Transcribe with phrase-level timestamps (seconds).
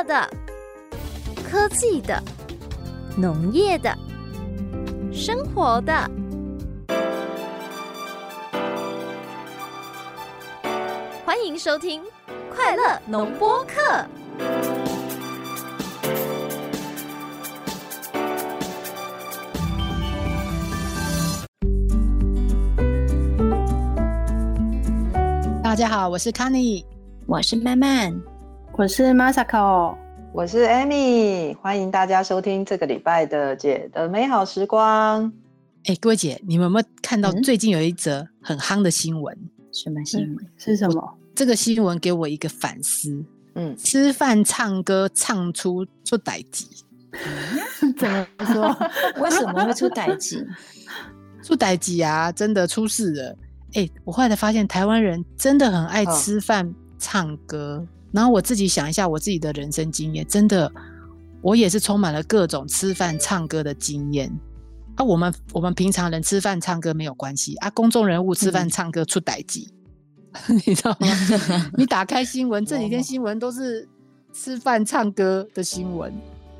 [0.00, 0.30] 乐的、
[1.44, 2.22] 科技的、
[3.18, 3.94] 农业的、
[5.12, 5.92] 生活的。
[11.22, 12.02] 欢迎收听
[12.54, 13.74] 《快乐农播课》。
[25.62, 26.86] 大家好，我是 n y
[27.26, 28.18] 我是曼曼，
[28.80, 29.94] 我是 Masako，
[30.32, 35.30] 我是 Amy，欢迎大家收听这个礼拜的姐的美好时光。
[35.84, 39.36] 哎，各位姐，你们有没有看到最近有一则很夯的新闻？
[39.70, 40.46] 什么新闻？
[40.56, 41.14] 是什么？
[41.34, 43.22] 这个新闻给我一个反思。
[43.54, 46.66] 嗯，吃饭唱歌唱出出歹机，
[47.98, 48.74] 怎么说？
[49.22, 50.42] 为什么会出歹机？
[51.42, 52.32] 出歹机啊！
[52.32, 53.36] 真的出事了。
[53.74, 57.86] 哎，我后来才发现，台湾人真的很爱吃饭、唱歌。
[58.12, 60.70] 然后我自己想一下，我自己的人生经验，真的，
[61.42, 64.30] 我也是充满了各种吃饭、唱歌的经验。
[64.96, 69.68] 啊，我们我们平常人吃饭、唱歌没有关系啊，公众人物吃饭、唱歌出歹机，
[70.66, 71.06] 你知道吗？
[71.78, 73.88] 你打开新闻，这几天新闻都是
[74.32, 76.12] 吃饭、唱歌的新闻，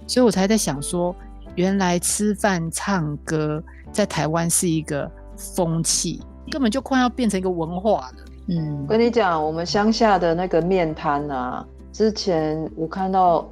[0.06, 1.14] 所以我才在想说，
[1.56, 3.62] 原来吃饭、唱歌
[3.92, 6.22] 在台湾是一个风气。
[6.50, 8.14] 根本就快要变成一个文化了。
[8.50, 13.48] 嗯，跟你讲，我们乡下的那个面摊啊，之前我看到，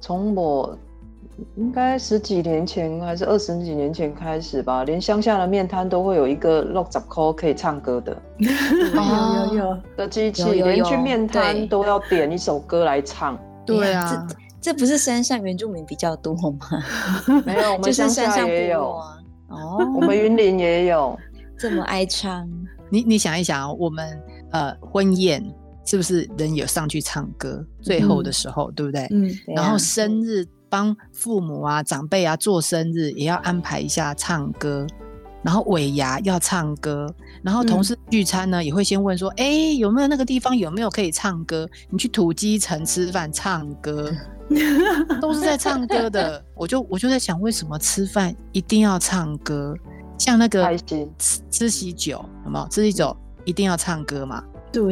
[0.00, 0.76] 从我
[1.56, 9.78] 应该十几年前还是二十几年前开始吧，连乡下的面摊都会有一个 lock up call 可以唱歌的，有有有。
[9.96, 13.38] 的机器，连去面摊都要点一首歌来唱。
[13.64, 13.92] 对。
[13.92, 14.26] 啊，
[14.60, 16.58] 这这不是山上原住民比较多吗？
[17.46, 18.96] 没有，我们乡下也有。
[18.96, 19.16] 啊。
[19.48, 21.16] 哦，我们云林也有。
[21.58, 22.48] 这么爱唱，
[22.90, 24.18] 你你想一想，我们
[24.50, 25.42] 呃婚宴
[25.84, 27.64] 是不是人有上去唱歌？
[27.80, 29.06] 最后的时候，对不对？
[29.10, 29.30] 嗯。
[29.48, 34.86] 然后生日帮父母啊长辈啊做生日，也要安排一下唱歌。
[35.42, 37.10] 然后尾牙要唱歌，
[37.42, 41.66] 然后同事聚餐呢，也会先问说：哎，有没有那个地方有没有可以唱歌？
[41.88, 44.12] 你去土鸡城吃饭唱歌，
[45.18, 46.44] 都是在唱歌的。
[46.54, 49.74] 我就我就在想，为什么吃饭一定要唱歌？
[50.18, 50.76] 像那个
[51.18, 54.42] 吃吃喜酒，有没有吃喜酒一定要唱歌嘛？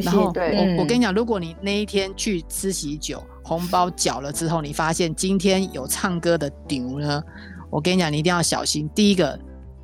[0.02, 7.22] 然后我我跟你讲，如果你那一天去吃喜酒，红包缴了之后，你发现今天有唱歌的顶呢，
[7.70, 8.88] 我跟你讲，你一定要小心。
[8.94, 9.38] 第一个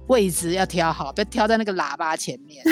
[0.08, 2.64] 位置要挑好，不要挑在那个喇叭前面。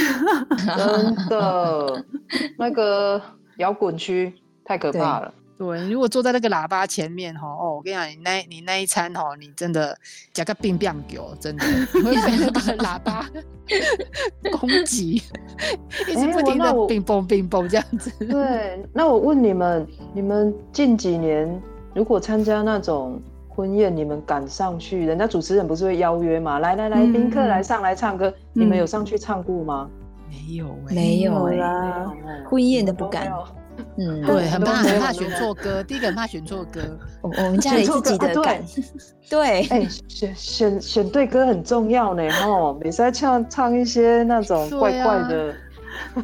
[0.77, 2.05] 真的，
[2.59, 3.23] 那个
[3.59, 5.33] 摇滚区太可怕了。
[5.59, 9.97] 对，如果坐在那个喇叭前面哈，哦，我跟你讲，你那你那一餐哈，你真的
[10.33, 13.25] 加个冰冰狗，真的会被那个喇叭
[14.59, 15.23] 攻击，
[16.09, 18.11] 一直不停的冰嘣冰嘣这样子。
[18.27, 21.63] 对，那我问你们，你们近几年
[21.95, 25.07] 如果参加那种婚宴，你们敢上去？
[25.07, 26.59] 人家主持人不是会邀约吗？
[26.59, 29.89] 来来来，宾客来上来唱歌，你们有上去唱过吗？
[30.29, 32.11] 没有，没有啦，
[32.49, 33.31] 婚宴都不敢。
[33.97, 35.83] 嗯，对，很怕很怕选错歌。
[35.83, 36.81] 第一个很怕选错歌，
[37.21, 38.63] 我我们 家里自己的感，
[39.29, 45.55] 对， 哎， 选选选对歌很重要呢，吼，每次唱唱一些那种怪怪的。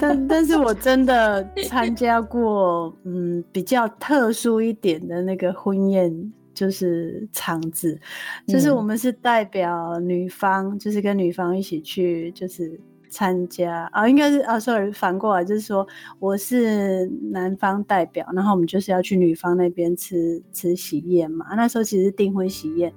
[0.00, 7.98] 但但是我真的参加过，嗯，比较特殊一点的那个婚宴，就是场子，
[8.46, 12.80] 就是我们是代表女方，就是跟女方一起去，就是。
[13.10, 15.86] 参加啊，应该是啊，sorry，反过来就是说，
[16.18, 21.46] 我是男方代表，然后我们就是要去女方那边吃吃喜宴嘛。
[21.56, 22.92] 那时候其实订婚喜宴，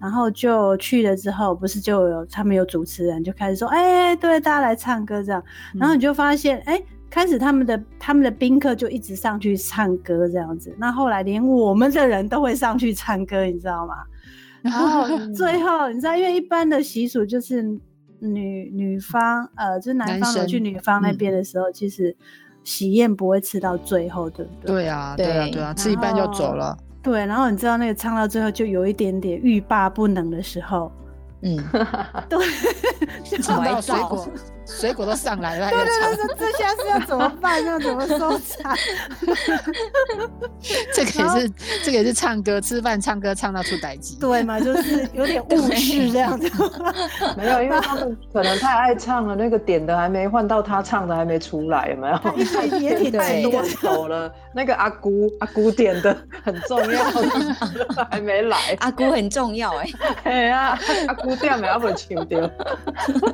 [0.00, 5.42] 然后就去了之后，不是就有他们有主持人就开始说，哎，对，大家来唱歌这样。
[5.74, 10.74] 然后你就发现，哎，开始他们的他们的宾客就一直上去唱歌这样子。
[10.78, 13.94] 那后来连我们的人都会上去唱歌，你知道吗？
[14.62, 17.78] 然后 最后你知道，因为一般的习俗就是。
[18.20, 22.14] 女女方呃，就是男方去女方那边的时候，其实
[22.62, 24.72] 喜宴不会吃到最后，对不对？
[24.74, 26.76] 对啊，对啊，对啊，吃一半就走了。
[27.02, 30.90] 对，然后你知道那个唱到最后就有一点点欲罢不能的时候。
[31.42, 31.58] 嗯，
[32.30, 32.38] 对，
[33.42, 34.26] 唱到 水果，
[34.66, 35.68] 水果都上来了。
[35.70, 37.62] 对对对，这下是要怎么办？
[37.66, 38.74] 要怎么收场？
[40.92, 41.52] 这个也是，
[41.84, 44.16] 这个也是唱歌、吃饭、唱歌唱到出歹机。
[44.18, 46.50] 对嘛，就是有点误事这样子。
[47.36, 52.78] 没有，因为他们可能太爱唱了，那个点的还没换到他唱的还没出来，有没有？
[52.78, 54.32] 也挺太多走了。
[54.54, 57.04] 那个阿姑，阿姑点的很重要，
[58.10, 58.56] 还没来。
[58.80, 59.86] 阿姑很重要哎。
[60.24, 61.34] 哎呀，阿姑。
[61.34, 61.66] 掉没？
[61.66, 62.48] 要不丢掉？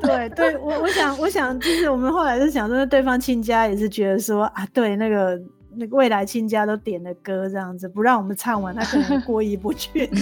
[0.02, 5.40] 对对，我我想我想，就是我们后来就想说，对方亲家也是觉得说啊，对那个
[5.76, 10.10] 那个未来亲家都点了歌这样子，不让我们唱完，他可能过意不去。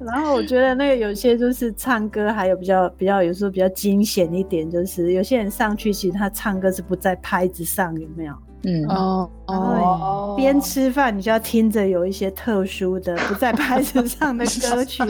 [0.00, 8.34] 然后我觉得那个有些就是唱歌，还有比较比较有时候比较惊险一点，就是有些人上去其实他唱歌是不在拍子上，有没有？
[8.66, 15.02] 嗯哦哦，边吃饭你就要听着有一些特殊的不在拍子上的歌曲，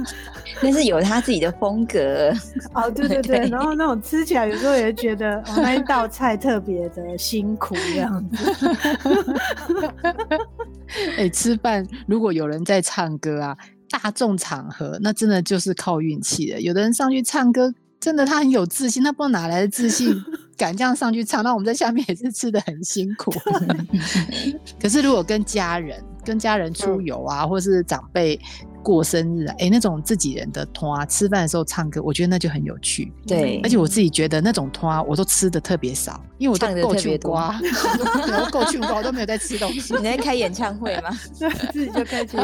[0.62, 2.32] 那是有他自己的风格。
[2.72, 8.54] 哦，对对对，然后那种吃起来有时候也觉得哦那一道菜特别的辛苦这样子。
[11.18, 13.56] 哎，吃饭如果有人在唱歌啊，
[13.90, 16.60] 大众场合那真的就是靠运气的。
[16.60, 20.14] 有的人上去唱歌，真的他很有自信，他不知道哪来的自信。
[20.56, 23.32] 敢这样上去唱，那我们在下面也是吃的很辛苦。
[24.80, 28.38] 可是如果跟家人、跟家人出游啊，或是长辈
[28.82, 33.12] 过生日，哎，那种自己人的团啊，吃饭的时候唱歌，我觉得那就很有趣。
[33.26, 37.60] 对，而且我自己觉得那种团啊，我都吃的特别少，因为我都够去瓜，
[38.50, 39.94] 够去瓜，我都没有在吃东西。
[39.96, 41.10] 你在开演唱会吗？
[41.72, 42.36] 自己就开去，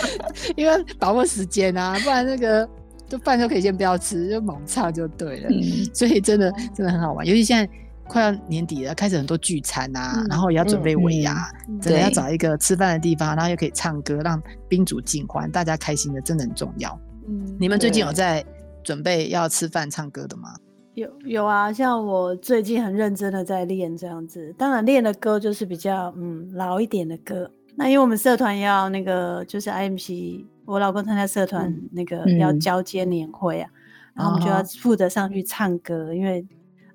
[0.56, 2.68] 因为把握时间啊，不然那个。
[3.08, 5.48] 就饭就可以先不要吃，就猛唱就对了。
[5.94, 7.72] 所以真的真的很好玩，尤其现在
[8.08, 11.48] 快要年底了，开始很多聚餐啊，然后也要准备尾牙，
[11.80, 16.98] 真的要找一个吃饭的地方，然后又可以唱歌，让宾主尽欢，大家开心的，真的很重要。
[17.28, 18.44] 嗯，你们最近有在
[18.82, 20.54] 准备要吃饭唱歌的吗？
[20.94, 27.50] 有有啊，像我最近很认真的在练这样子，当然练的歌就是比较嗯老一点的歌。
[27.76, 30.44] 那因为我们社团要那个就是 IMC。
[30.66, 33.70] 我老公参加社团那个要交接年会啊，
[34.14, 36.46] 然后我们就要负责上去唱歌，因为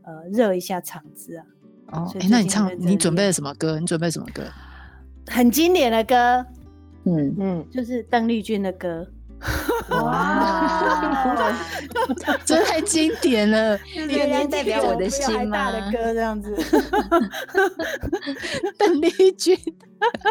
[0.03, 1.45] 呃热一下场子啊。
[1.87, 3.79] 哦，哎，那你唱你准备了什么歌？
[3.79, 4.43] 你准备什么歌？
[5.27, 6.45] 很经典的歌，
[7.05, 9.07] 嗯嗯，就是邓丽君的歌。
[9.89, 11.53] 哇，
[12.45, 13.77] 这 太经典了！
[13.95, 15.71] 月亮代表我的心吗？
[15.71, 16.55] 的歌这样子，
[18.77, 19.57] 邓丽君，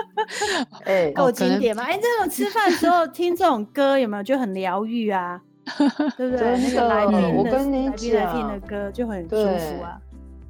[0.86, 1.82] 哎，够经典吗？
[1.84, 5.40] 哎，这种吃饭的时候听这种歌有没有就很疗愈啊？
[6.16, 6.56] 对不对？
[6.58, 9.98] 那个来宾我跟你讲，听的歌就很舒服啊。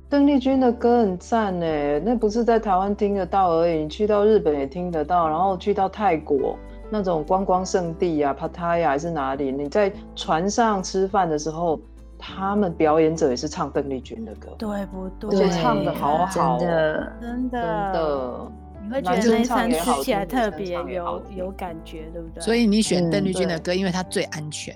[0.09, 6.59] 邓丽君的歌很赞哎，那不是在台湾听得到而已，你去到日本也听得到，然后去到泰国。
[6.91, 9.53] 那种观光圣地啊，帕塔呀还是哪里？
[9.53, 11.81] 你在船上吃饭的时候，
[12.19, 15.31] 他们表演者也是唱邓丽君的歌，对不对？
[15.31, 18.53] 而且唱的好好，真的，真的，真的，
[18.83, 22.43] 你会觉得那餐吃起来特别有有感觉，对不对？
[22.43, 24.75] 所以你选邓丽君的歌，因为它最安全，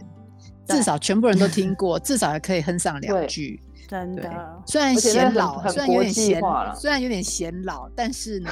[0.68, 3.60] 至少全部人都听过，至少还可以哼上两句。
[3.88, 4.30] 真的，
[4.66, 6.40] 虽然显老，虽然有点显，
[6.74, 8.50] 虽然有点显老，但是呢。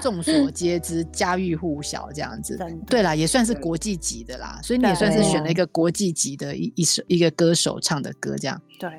[0.00, 2.58] 众所皆知，家喻户晓这样子。
[2.86, 8.60] 对啦，也算是国际级的啦，所以你也算是选了一个国际级的一一首一个歌手唱的歌，这样。
[8.78, 8.90] 对。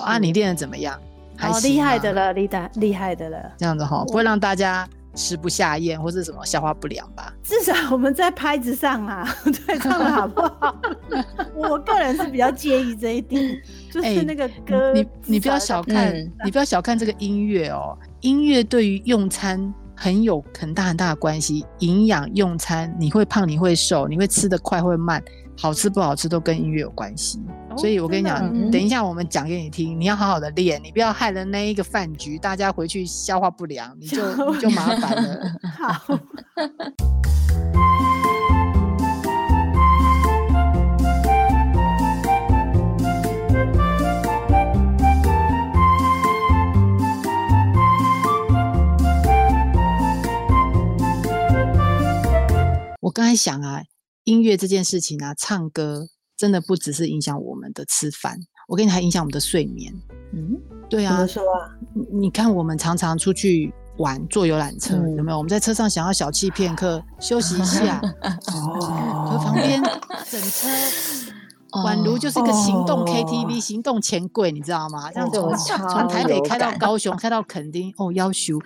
[0.00, 1.00] 啊，你练的怎么样？
[1.36, 3.52] 好厉害的了，厉害厉害的了。
[3.56, 7.34] 这样子哈，不会让大家吃不下咽或是什么消化不良吧？
[7.42, 9.26] 至少我们在拍子上啊，
[9.66, 10.76] 对，唱的好不好？
[11.56, 16.14] 我个人是比较介意这一点，就是那个歌，你你不要小看，
[16.44, 19.72] 你不要小看这个音乐哦，音乐对于用餐。
[20.02, 25.22] 很有很大很大的关系，营养用餐，你会胖，你会瘦，你会吃得快会慢，
[25.58, 27.38] 好吃不好吃都跟音乐有关系。
[27.76, 34.24] 所以我跟你讲，等一下我们讲给你听，你要好好的练，你不要害了那一个饭局，大家回去消化不良，你就
[34.54, 35.52] 你就麻烦了。
[35.76, 36.18] 好。
[53.10, 53.82] 我刚才想啊，
[54.22, 58.38] 音乐这件事情啊，唱歌真的不只是影响我们的吃饭，
[58.68, 59.92] 我跟你还影响我们的睡眠。
[60.32, 60.56] 嗯，
[60.88, 61.16] 对啊。
[61.16, 61.74] 怎么说啊？
[62.12, 65.38] 你看，我们常常出去玩，坐游览车，有没有？
[65.38, 68.00] 我们在车上想要小憩片刻，休息一下。
[68.54, 69.26] 哦。
[69.32, 69.82] 可旁边
[70.30, 70.68] 整车，
[71.84, 75.10] 宛如就是一个行动 KTV、行动钱柜，你知道吗？
[75.10, 78.56] 这样子，从台北开到高雄，开到垦丁，哦，要求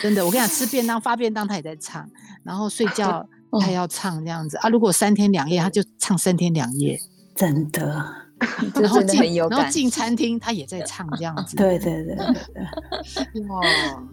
[0.00, 0.24] 真的。
[0.24, 2.08] 我跟你讲，吃便当发便当，他也在唱，
[2.44, 3.28] 然后睡觉。
[3.60, 4.68] 他要唱这样子啊！
[4.68, 6.98] 如果三天两夜，他就唱三天两夜，
[7.34, 8.04] 真的。
[8.80, 11.56] 然后进，然后进餐厅，他也在唱这样子。
[11.56, 12.26] 对对对对
[13.34, 13.42] 对。
[13.48, 13.60] 哇，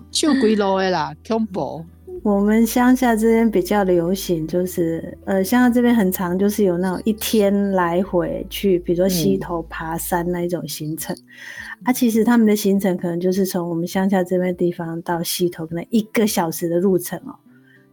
[0.10, 1.86] 就归楼的啦，combo。
[2.24, 11.16] 我们乡下这边比较流行，就是呃，乡下这边很长，就是有那种一天来回去，比如说溪头爬山那一种行程。
[11.84, 17.36] 啊，其实他们的行程可能就是从我们乡下这边地方到溪头，可能一个小时的路程哦。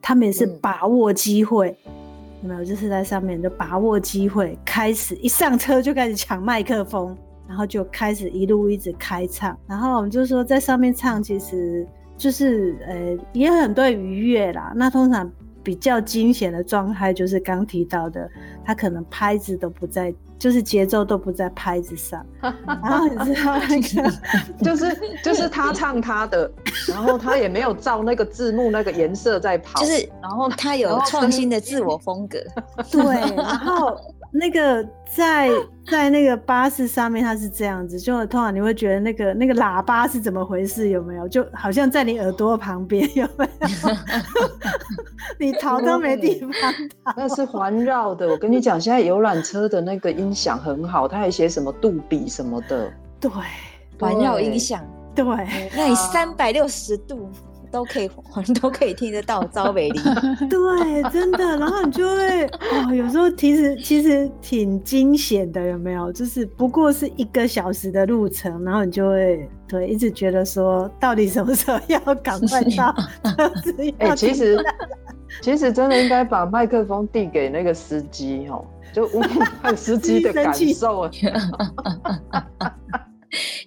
[0.02, 1.74] 他们也是把握机会，
[2.42, 2.64] 有没有？
[2.64, 7.16] 就是在上面就把握机会，开始一上车就开始抢麦克风，
[7.48, 11.86] 然后就开始一路一直开唱，然后我们就说在上面唱，其实
[12.18, 14.72] 就是呃也很多愉悦啦。
[14.74, 15.30] 那通常
[15.62, 18.28] 比较惊险的状态就是刚提到的，
[18.64, 22.26] 他可能拍子都不在，就是节奏都不在拍子上，
[22.66, 24.12] 然后你知道那个
[24.60, 26.50] 就是就是他唱他的，
[26.88, 32.40] 然后他也没有照那个字幕那个颜色在跑，就是然后他有创新的自我风格，
[32.90, 33.96] 对，然后
[34.32, 34.84] 那个
[35.14, 35.50] 在
[35.90, 40.88] 在那个巴士上面，它是这样子，就通常你会觉得那个那个喇叭是怎么回事？
[40.88, 41.28] 有没有？
[41.28, 43.68] 就好像在你耳朵旁边，有没有？
[45.38, 46.50] 你逃都没地方
[47.04, 47.12] 逃。
[47.16, 48.26] 那是环绕的。
[48.28, 52.90] 我跟你讲，现在游览车的那个音响很好，它还写什么杜比什么的，
[53.20, 53.30] 对
[54.00, 54.82] 环绕音响，
[55.14, 55.24] 对，
[55.76, 57.30] 那你三百六十度
[57.72, 58.08] 都可以
[58.60, 60.02] 都可以听得到招北林。
[60.48, 61.56] 对，真的。
[61.56, 66.12] 然后你就会哦， 有时候其实其实挺惊险的，有没有？
[66.12, 74.62] 就是不过是一个小时的路程，然后你就会对一直觉得说，到底什么时候要赶快到车子哎、其实
[75.40, 78.62] 其实真的应该把麦克风递给那个司机哦，
[78.92, 79.08] 就
[79.62, 81.10] 看司机的感受。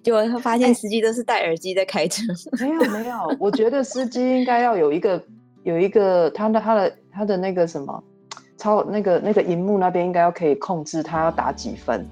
[0.06, 2.22] 结果他发现司机都是戴耳机在开车，
[2.62, 5.20] 没有没有，我觉得司机应该要有一个
[5.64, 8.04] 有一个他的他的他的那个什么
[8.56, 12.08] 超那个那个荧幕那边应该要可以控制他要打几分，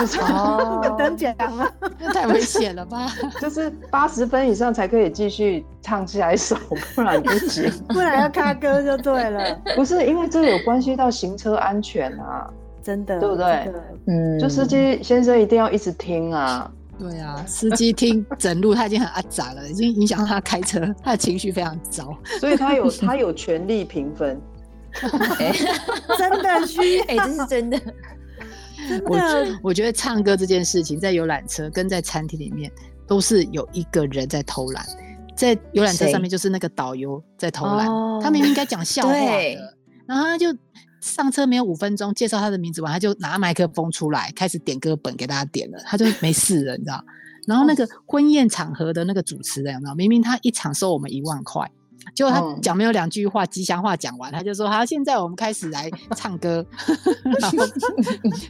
[0.00, 1.72] 就是哦等奖了。
[2.00, 3.06] 那太危险了吧？
[3.40, 6.56] 就是八十分以上才可以继续唱下一首，
[6.96, 7.70] 不然不行。
[7.90, 12.50] 不然要 卡歌就对了，不是因为这有关系到行车安全啊，
[12.82, 16.68] 真的，对不对这个嗯，就司机先生一定要一直听啊。
[16.98, 22.16] 对啊，司机听整路他已经很阿杂了， 已经影响到他开车，他的情绪非常糟。
[22.40, 24.40] 所以他有 他有权利评分。
[26.16, 27.78] 真的需哎、这是真的，
[28.88, 32.72] 真我的我觉得唱歌这件事情，在游览车跟在餐厅里面，
[33.06, 34.84] 都是有一个人在偷懒。
[35.36, 39.74] 在游览车上面就是那个导游在偷懒，哦他明明应该讲笑话的，
[40.06, 40.46] 然后他就
[41.00, 47.04] 上车没有五分钟，介绍他的名字完，他就拿麦克风出来开始点歌本给大家点了，他就没事了，你知道？
[47.46, 49.94] 然后那个婚宴场合的那个主持人有没有？
[49.94, 51.70] 明明他一场收我们一万块，
[52.14, 56.64] 结果他嗯讲没有两句话吉祥话讲完，他就说好，现在我们开始来唱歌，
[57.40, 57.58] 然 后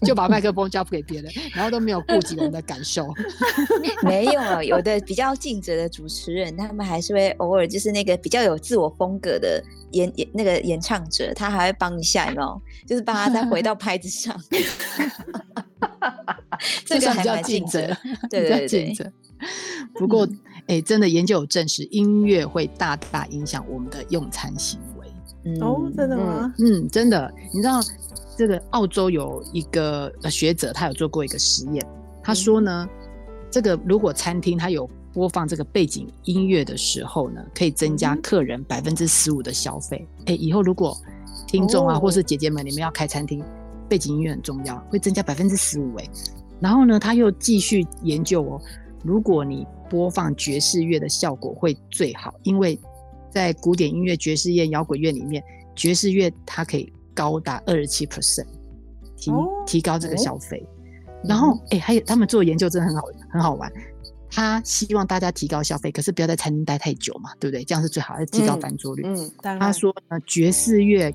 [0.06, 3.06] 就把麦克风交付给别人，然后都没有顾及我们的感受。
[4.02, 9.62] 没有啊，有的比较尽责的主持人，他们还是会偶尔就是那个比较有自我风格的
[9.92, 12.62] 演演那个演唱者，他还会帮一下，有没有？
[12.86, 14.34] 就是帮他再回到拍子上。
[16.84, 17.96] 这个算比较还蛮尽尽责责，
[18.30, 19.12] 对对对。
[19.94, 20.26] 不过，
[20.68, 25.06] 哎、真的研究有证实，音乐会大大影响我们的用餐行为。
[25.44, 26.54] 嗯哦，真的吗？
[26.58, 27.80] 嗯，真的，你知道
[28.36, 31.86] 这个澳洲有一个呃学者，他有做过一个实验，
[32.22, 32.88] 他说呢，
[33.50, 40.06] 这个如果餐厅它有播放这个背景音乐的时候呢，可以增加嗯客人百分之十五的消费。
[40.26, 40.94] 哎、以后如果
[41.46, 43.42] 听众啊、哦或是姐姐们，你们要开餐厅，
[43.88, 45.94] 背景音乐很重要，会增加百分之十五。
[45.96, 46.04] 哎，
[46.60, 48.60] 然后呢，他又继续研究哦，
[49.02, 52.78] 如果你播放爵士乐的效果会最好，因为
[53.30, 55.42] 在古典音乐、爵士乐、摇滚乐里面，
[55.74, 58.46] 爵士乐它可以高达二十七 percent
[59.16, 60.64] 提、哦提高这个哦消费。
[61.24, 63.70] 然后，哎、还有他们做研究真的很好，很好玩。
[64.30, 67.64] 他希望大家提高消费，可是不要在餐厅待太久嘛，对不对？
[67.64, 69.04] 这样是最好，要提高嗯翻桌率。
[69.42, 71.12] 他说呢，爵士乐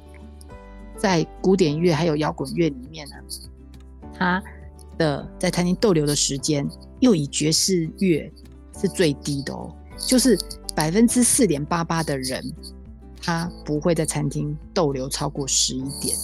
[0.98, 3.16] 在古典乐还有摇滚乐里面呢，
[4.18, 4.44] 他
[4.98, 6.68] 的在餐厅逗留的时间
[7.00, 8.32] 又以爵士乐
[8.80, 10.38] 是最低的哦，就是
[10.76, 12.44] 百分之四点八八的人，
[13.22, 16.16] 他不会在餐厅逗留超过十一点。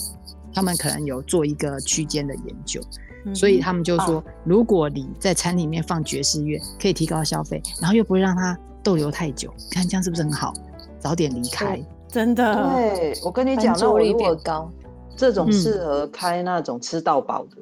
[0.51, 2.82] 他们可能有做一个区间的研究，
[3.25, 10.51] 嗯所以他们就说，如果你在餐里面放爵士乐，可以提高消费，然后又不会让他逗留太久，看这样是不是很好？
[11.00, 11.79] 早点离开。
[12.08, 14.70] 真的，对，我跟你讲，那我如果高，
[15.15, 17.58] 这种嗯适合开那种吃到饱的，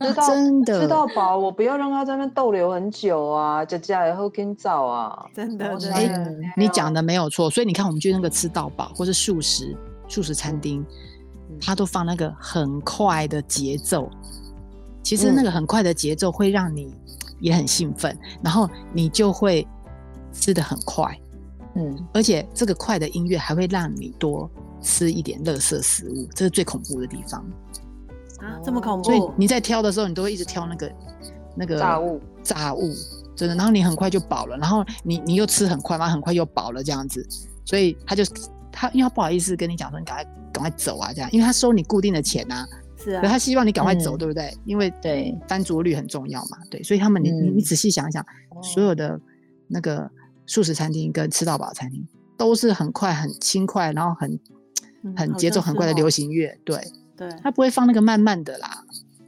[0.00, 0.80] 吃到真的。
[0.80, 9.76] 吃到饱，我不要让他在那逗留很久啊，就加以后跟早啊，真的真哎的，你讲的没有错，所以你看，我们去那个吃到饱或是素食
[10.08, 10.84] 素食餐厅，
[11.60, 14.10] 它都放那个很快的节奏。
[15.02, 16.94] 其实那个很快的节奏会让你
[17.40, 19.66] 也很兴奋，然后你就会
[20.30, 21.18] 吃的很快，
[21.74, 24.48] 嗯，而且这个快的音乐还会让你多
[24.82, 27.42] 吃一点垃圾食物，这是最恐怖的地方。
[28.40, 29.04] 啊，这么恐怖。
[29.04, 30.92] 所以怖，你在挑的时候，你都会一直挑那个
[31.56, 32.20] 那个炸物。
[32.42, 32.92] 炸物，
[33.36, 33.54] 真的。
[33.54, 37.26] 然后你很快就饱了，然后你你又吃很快嘛，很快又饱了这样子。
[37.64, 38.24] 所以他就
[38.72, 42.66] 他因为他不好意思跟你讲说你赶快赶快走啊这样，因为他收你固定的钱啊，
[42.96, 43.20] 是啊。
[43.20, 44.18] 对，他希望你赶快走，嗯。
[44.18, 44.56] 对不对？
[44.64, 45.36] 因为对。
[45.46, 48.24] 翻桌率很重要嘛，对，所以他们你你你嗯仔细想一想，
[48.62, 49.20] 所有的
[49.68, 50.10] 那个
[50.46, 52.06] 素食餐厅跟吃到饱餐厅
[52.36, 54.40] 都是很快、很轻快，然后很
[55.16, 56.80] 很节奏很快的流行乐，对，
[57.20, 58.82] 对，他不会放那个慢慢的啦，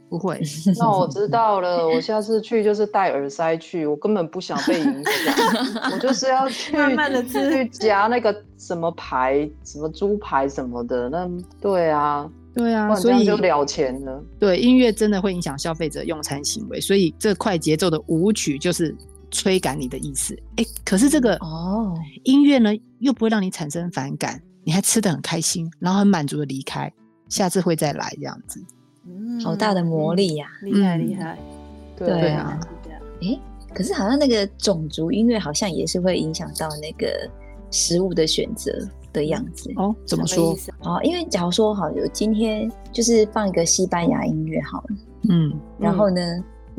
[0.09, 0.41] 不会。
[0.79, 5.35] 那我知道了，我下次去就是戴耳塞去，我根本不想被影响，
[5.93, 11.07] 我就是要去慢慢的吃去夹那个什么排、什么猪排什么的。
[11.07, 11.29] 那
[11.61, 14.23] 对啊，对啊，所以样就了钱了。
[14.39, 18.95] 对音乐真的会影响消费者用餐行为，所以这快节奏的舞曲就是
[19.29, 20.35] 催赶你的意思。
[20.55, 26.91] 哎，可是这个哦，音乐呢，又不会让你产生反感，你还吃的很开心，然后很满足的离开，
[27.29, 28.63] 下次会再来这样子。
[29.05, 31.37] 嗯好大的魔力呀、厉害嗯厉害，
[31.97, 33.39] 对对啊，是这样诶，
[33.73, 37.29] 可是好像那个种族音乐好像也是会影响到那个
[37.69, 38.71] 食物的选择
[39.11, 39.69] 的样子。
[39.75, 40.55] 哦，怎么说？
[40.83, 44.95] 哦，因为假如说好，有今天就是放一个西班牙音乐好了，
[45.29, 46.21] 嗯，然后呢，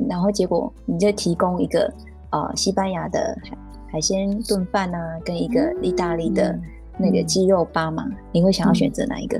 [0.08, 1.92] 然后结果你就提供一个
[2.30, 3.58] 呃西班牙的海
[3.92, 6.58] 海鲜炖饭啊，跟一个意大利的
[6.98, 9.38] 那个嗯鸡肉巴嘛，你会想要选择哪一个？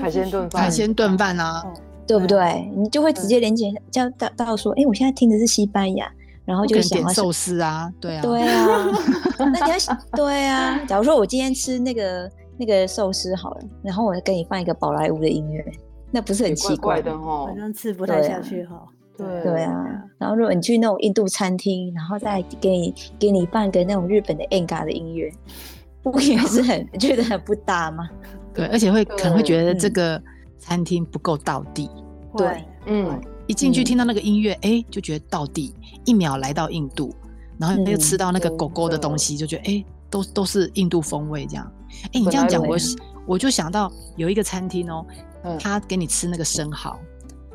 [0.00, 1.72] 海鲜炖饭海鲜炖饭啊，哦
[2.06, 2.72] 对不对对？
[2.76, 6.06] 你就会直接连接叫到到说，哎，我现在听的是西班牙，
[6.44, 8.86] 然后就会想点寿司啊，对啊，对啊，
[9.38, 10.78] 那你要想对啊。
[10.86, 15.64] 假如说我今天吃那个那个寿司好了，然后我给你放一个宝莱坞的音乐，
[16.10, 17.56] 那不是很奇怪的哦好。
[17.56, 18.82] 像吃不太下去哈。
[19.16, 25.32] 对对啊，然后如果你去那种印度餐厅，然后再给你给你放个那种日本的 enga 的音乐，
[26.02, 28.10] 不也是很觉得很不搭吗？
[28.54, 30.22] 对，而且会可能会觉得嗯这个
[30.58, 31.90] 餐厅不够到地，
[32.36, 37.14] 对嗯，一进去嗯听到那个音乐，哎、就觉得到地，一秒来到印度，
[37.58, 41.70] 然后又吃到那个狗狗的的东西，就觉得哎、都都是印度风味这样。
[42.06, 42.78] 哎、你这样讲，我我
[43.26, 45.04] 我就想到有一个餐厅哦，
[45.42, 46.98] 嗯他给你吃那个生蚝，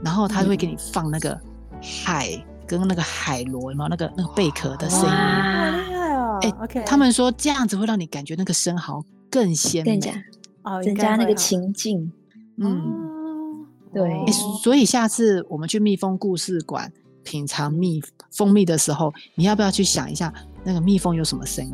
[0.04, 1.40] 然后他会给你放那个
[1.82, 2.30] 海
[2.68, 5.10] 跟那个海螺，有没有那个那个贝壳的声音？
[5.10, 6.40] 好厉害哦。
[6.42, 10.12] 哎 OK，他们说这样子会让你感觉那个生蚝更鲜美更。
[10.64, 11.72] 加哦增加那个情。
[11.74, 12.12] 境。
[12.58, 16.92] 嗯，哦对诶所以下次我们去蜜蜂故事馆
[17.24, 20.32] 品尝蜜蜂蜜的时候，你要不要去想一下
[20.64, 21.74] 那个蜜蜂有什么声音？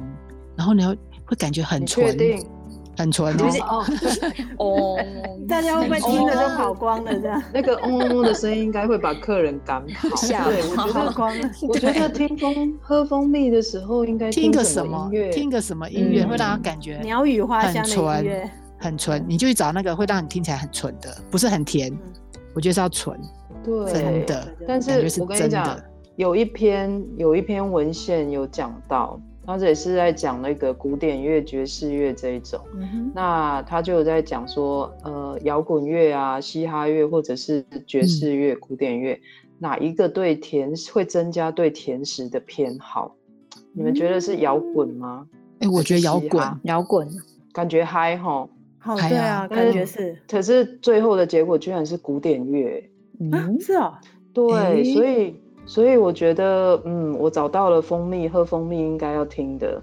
[0.55, 2.45] 然后你会会感觉很纯，定？
[2.97, 3.85] 很纯就是哦。
[4.59, 4.97] 哦，
[5.49, 7.19] 大家会不会听着就跑光了？
[7.19, 10.15] 这样 那个嗡嗡嗡的声音应该会把客人赶跑。
[10.15, 11.35] 吓对，我跑觉得，光。
[11.67, 15.29] 我觉得听蜂喝蜂蜜的时候应该听个什什么音乐？
[15.31, 18.49] 听个什么音乐、嗯会让他感觉鸟语花很香的音乐，
[18.85, 21.91] 很纯，你就去找那个会让你听起来很纯的，不是很甜。
[21.91, 21.99] 嗯
[22.55, 23.19] 我觉得是要纯，
[23.65, 24.47] 对，真的。
[24.65, 25.77] 但是是我跟你讲
[26.15, 32.57] 有一篇有一篇文献有讲到，他这也是在讲那个古典乐、爵士乐这一种。
[32.77, 39.19] 嗯哼，那他就有在讲说，呃，摇滚乐啊、嘻哈乐或者是爵士乐、古典乐，
[39.59, 43.13] 哪一个对甜会增加对甜食的偏好？
[43.73, 45.27] 你们觉得是摇滚吗？
[45.59, 47.05] 哎、我觉得摇滚摇滚
[47.51, 48.49] 感觉嗨吼，
[48.85, 52.83] 对啊，感觉是可是最后的结果居然是古典乐。
[53.31, 53.93] 啊，是哦，
[54.33, 59.81] 对，诶所以所以我觉得，嗯，我找到了蜂蜜，喝蜂蜜应该要听的。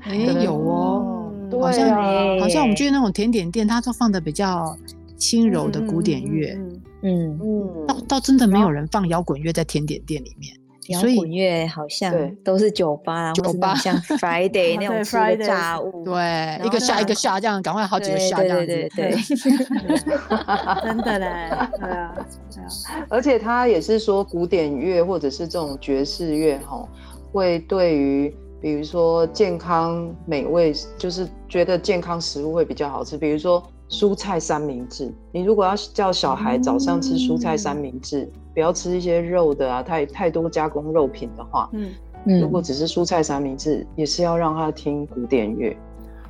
[0.00, 4.74] 哎、有哦，好像啊，好像我们去那种甜点店，它都放的比较
[5.16, 10.52] 轻柔的古典乐，嗯嗯嗯，嗯倒倒真的没有人放摇滚乐在甜点店里面。
[10.88, 12.12] 摇所以滚乐好像
[12.44, 18.66] 都是酒吧酒吧种像 Friday 那种吃的 Friday 炸物，对，一个下一个下，这样赶快好几个下这样子。
[18.66, 19.22] 对对对对，
[20.82, 26.88] 真的嘞，对啊，对啊，而且他也是说，古典乐或者是这种爵士乐，吼，
[27.32, 33.16] 会对于比如说健康美味，就是觉得健康食物会比较好吃。
[33.16, 41.92] 比如说蔬菜三明治，你如果要叫小孩早上吃蔬菜三明治，不要吃一些肉的啊，太太多加工肉品的话，嗯，
[42.40, 45.76] 如果嗯，只是蔬菜三明治，也是要让他听古典乐。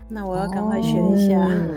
[0.09, 1.47] 那我要赶快学一下。
[1.47, 1.77] 嗯，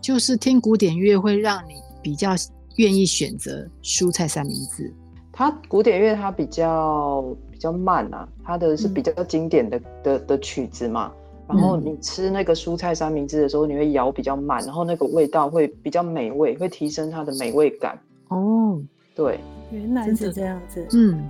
[0.00, 2.30] 就是听古典乐会让你比较
[2.76, 4.92] 愿意选择蔬菜三明治。
[5.32, 11.12] 它古典乐它比较比较慢啊，它的是比较经典的、的的曲子嘛。
[11.48, 17.98] 然后嗯你吃那个蔬菜三明治的时候，你会咬比较慢，然后那个味道会比较美味，会提升它的美味感。
[18.28, 18.80] 哦，
[19.14, 19.38] 对，
[19.70, 21.28] 原来是这样子，嗯，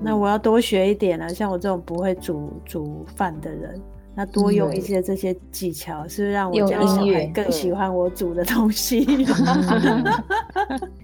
[0.00, 1.28] 那我要多学一点了。
[1.34, 3.80] 像我这种不会煮煮饭的人，
[4.14, 9.06] 那多用一些这些技巧，是不是让我家小孩更喜欢我煮的东西。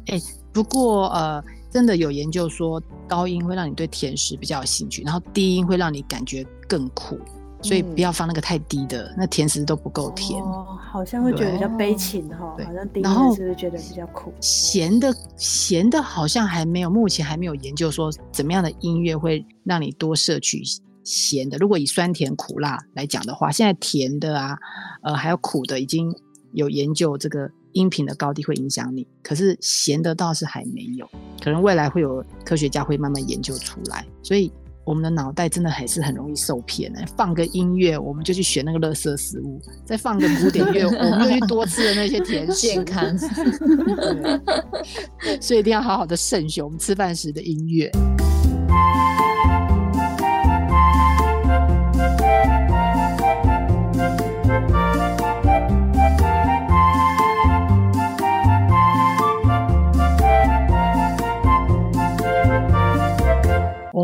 [0.08, 0.20] 哎、
[0.52, 7.18] 不过呃，真的有研究说，高音会让你对甜食比较有兴趣，然后低音会让你感觉更苦。
[7.64, 10.40] 所以不要放那个太低的，那甜食都不够甜。
[10.42, 14.33] 哦，好像会觉得比较悲情哈，对好像第一然后次是不是觉得比较苦？
[14.40, 20.62] 咸的咸的好像还没有，目前还没有研究说怎么样的音乐会让你多摄取
[21.03, 21.57] 咸的。
[21.57, 24.59] 如果以酸甜苦辣来讲的话，现在甜的啊，
[25.03, 26.14] 呃，还有苦的已经
[26.53, 31.09] 有研究这个音频的高低会影响你，可是咸的倒是还没有，
[31.42, 34.07] 可能未来会有科学家会慢慢研究出来。
[34.22, 34.53] 所以
[34.84, 42.52] 我们的脑袋真的还是很容易受骗的、放个音乐，我们就去选那个垃圾食物；再放个古典乐，我们就去多吃的那些甜食。
[42.68, 43.16] 健康。
[45.20, 47.90] 对所以一定要好好的慎选我们吃饭时的音乐。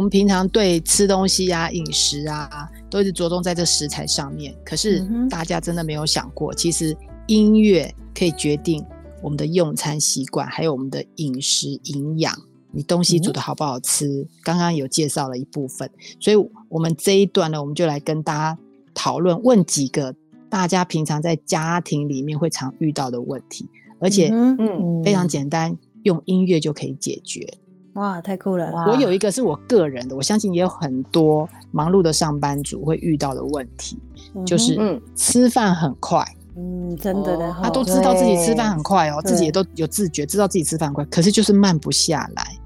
[0.00, 4.56] 我们平常对吃东西啊、饮食啊，都是着重在这食材上面。
[4.64, 8.82] 可是大家真的没有想过，其实音乐可以决定
[9.22, 12.34] 我们的用餐习惯，还有我们的饮食营养。
[12.70, 14.26] 你东西煮的好不好吃？
[14.42, 16.36] 刚刚有介绍了一部分，所以
[16.70, 18.58] 我们这一段呢，我们就来跟大家
[18.94, 20.14] 讨论，问几个
[20.48, 27.46] 大家平常在家庭里面会常遇到的问题，而且嗯嗯，非常简单，用音乐就可以解决。
[27.94, 28.70] 哇，太酷了！
[28.86, 33.98] 我有一个是我个人的，我相信也有很多忙碌的上班族会遇到的问题，
[34.46, 36.24] 就是嗯吃饭很快，
[36.56, 42.56] 嗯，真的的哦哈，他都知道自己吃饭很快哦，自己也都有自觉，知道自己吃饭快，可是就是慢不下来。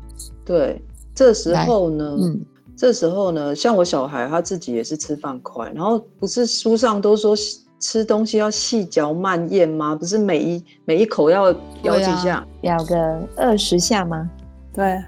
[0.45, 0.81] 对，
[1.15, 2.45] 这时候呢，嗯，
[2.77, 7.35] 这时候呢，像我小孩他自己也是吃饭快，然后不是书上都说
[7.81, 9.97] 吃东西要细嚼慢咽吗？
[9.97, 11.51] 不是每一每一口要
[11.83, 14.29] 咬几下，咬个二十下吗？
[14.75, 15.03] 对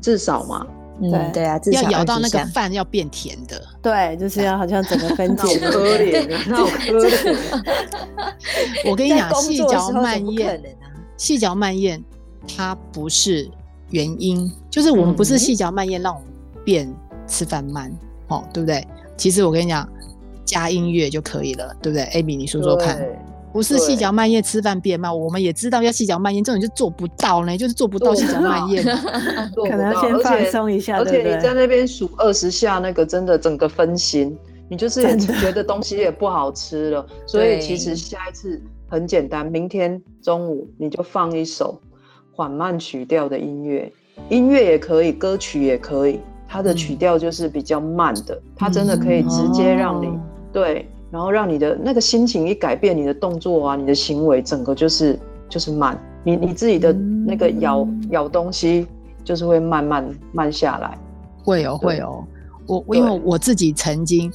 [0.00, 0.66] 至少嘛。
[1.02, 3.62] 嗯，对对啊，至少要咬到那个饭要变甜的。
[3.80, 5.58] 对，就是要好像整个分解。
[5.58, 7.64] 可怜啊，那我可怜啊。
[8.84, 10.62] 我跟你讲，细嚼慢咽？
[11.16, 12.02] 细嚼慢咽
[12.54, 13.50] 它不是
[13.88, 16.28] 原因，就是我们不是嗯细嚼慢咽让我们
[16.64, 16.94] 变
[17.26, 17.90] 吃饭慢，
[18.28, 18.86] 哦，对不对？
[19.16, 19.88] 其实我跟你讲，
[20.44, 22.98] 加音乐就可以了，对不对？Amy，你说说看。
[23.50, 28.92] 对不是细嚼慢咽吃饭变慢，我们也知道要细嚼慢咽，这种就做不到呢，就是做不到细嚼慢咽嘛。
[29.68, 31.36] 可能要先放松一下，而且对不对？
[31.36, 34.36] 你在那边数二十下，那个真的整个分心，
[34.68, 37.04] 你就是觉得东西也不好吃了。
[37.26, 41.80] 所以其实下一次很简单，明天中午你就放一首
[42.32, 43.92] 缓慢曲调的音乐，
[44.28, 50.20] 音乐也可以，歌曲也可以，它的曲嗯调就是比较慢的，它真的可以直接让你、哦
[50.52, 55.18] 对，然后让你的那个心情一改变，你的动作啊，你的行为整个就是
[55.48, 58.08] 就是慢，你你自己的那个咬、嗯。
[58.10, 58.86] 咬东西
[59.24, 60.96] 就是会慢慢慢下来。
[61.44, 61.98] 会哦，对。
[61.98, 62.24] 会哦。
[62.66, 64.32] 我我因为我自己曾经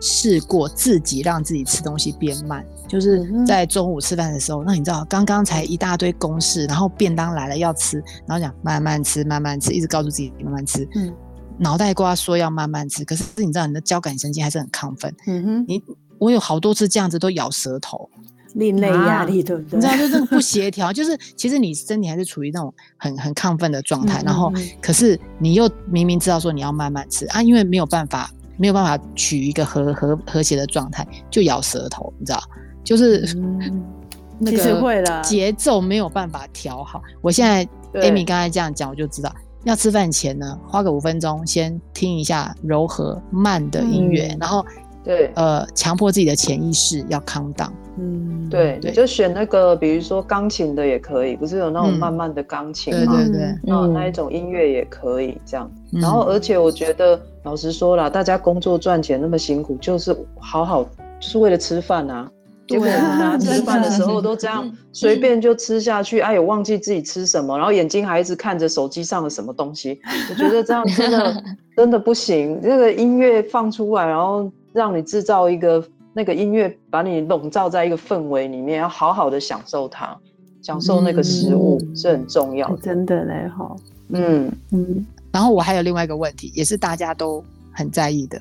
[0.00, 11.12] 试过自己让自己吃东西变慢，就是在中午吃饭的时候，那你知道刚刚才一大堆公事，然后便当来了要吃，然后讲慢慢吃，慢慢吃，一直告诉自己慢慢吃，嗯。
[11.56, 15.80] 脑袋瓜说要慢慢吃，可是你知道你的交感神经还是很亢奋，嗯哼，你
[16.18, 18.08] 我有好多次这样子都咬舌头，
[18.54, 19.76] 另类压力，对不对？
[19.76, 32.40] 你知道，就是不协调，就是其实你身体还是处于那种很很亢奋的状态，嗯然后可是你又明明知道说你要慢慢吃啊，因为没有办法没有办法取一个和和和谐的状态，就咬舌头，你知道，
[32.84, 33.84] 就是嗯
[34.38, 37.00] 那其实会个节奏没有办法调好。
[37.20, 39.32] 我现在对 Amy 刚才这样讲，我就知道。
[39.62, 44.66] 要吃饭前呢，花个五分钟，先听一下柔和慢的音乐，嗯然后
[45.04, 47.70] 对呃，强迫自己的潜意识要 calm down。
[47.96, 53.14] 嗯，对，对你就选那个，比如说钢琴的也可以，不是有那种嗯慢慢的钢琴吗？
[53.14, 55.70] 对对对，啊，嗯那一种音乐也可以这样。
[55.92, 60.82] 嗯然后，而且我觉得，老实说啦，大家工作赚钱那么辛苦，就是好好
[61.20, 62.28] 就是为了吃饭啊。
[62.66, 70.00] 结果对啊我们大家吃饭的时候都这样随便就吃下去，哎、也忘记自己吃什么，然后眼睛还一直看着手机上的什么东西。
[70.30, 71.44] 我觉得这样真的
[71.76, 72.58] 真的不行。
[72.62, 75.82] 那个音乐放出来，然后让你制造一个
[76.12, 80.14] 那个音乐，把你笼罩在一个氛围里面，要好好的享受它，
[80.60, 81.96] 享受那个食物、嗯。
[81.96, 82.76] 是很重要的。
[82.82, 83.74] 真的嘞哈，
[84.08, 88.38] 嗯，嗯，然后我还有另外一个问题，也是大家都很在意的，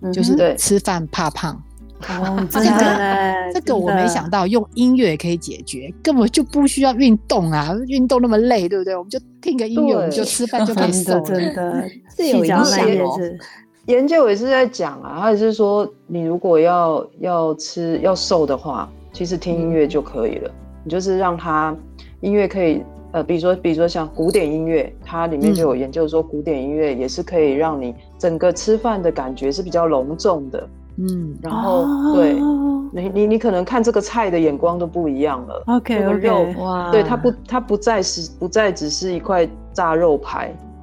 [0.00, 0.56] 嗯就是对。
[0.56, 1.62] 吃饭怕胖。
[2.08, 7.74] 哦， 真的嘞，这个我没想到，用音乐也可以解决，根本就不需要运动啊！
[7.86, 8.94] 运动那么累，对不对？
[8.94, 13.16] 我们就听个音乐，我们就吃饭就可以真瘦真的，是有细嚼影响哦。
[13.18, 13.38] 是，
[13.86, 20.50] 研究也是在讲啊，他也是说，你如果要要吃要瘦的话，其实听音乐就可以了。
[20.84, 21.76] 你就是让它
[22.20, 30.68] 音乐可以，呃，比如说比如说像古典音乐，它里面就有研究说，古典音乐也是可以让你整个吃饭的感觉是比较隆重的，
[30.98, 32.60] 嗯，然后对哦。
[32.92, 35.62] 你你你可能看这个菜的眼光都不一样了。
[35.66, 40.73] OK OK，哇，对它不，它不再是不再只是一块炸肉排，嗯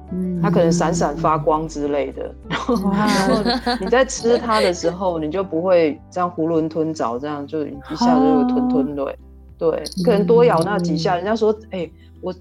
[0.42, 2.34] 它可能闪闪发光之类的。
[2.48, 3.42] 然后，然后
[3.80, 9.18] 你在吃它的时候，你就不会这样囫囵吞枣，这样就一下就有吞吞对。
[9.58, 11.14] 对，你可能多咬那几下。
[11.14, 11.88] 人家说，哎、
[12.20, 12.34] 我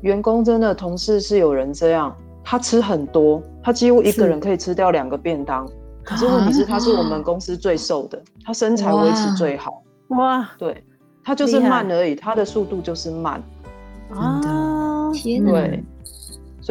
[0.00, 5.68] 员工真的同事是有人这样，他吃很多，他几乎一个人可以吃掉两个便当。
[6.02, 9.82] 可是问题是，他是我们公司最瘦的，他身材维持最好。
[10.08, 10.82] 哇对，
[11.22, 13.42] 他就是慢而已，他的速度就是慢。
[14.14, 15.10] 啊！
[15.12, 15.84] 天哪，对，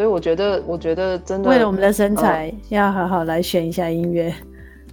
[0.01, 4.33] 所以我觉得，我觉得真的为了我们的身材，要好好来选一下音乐。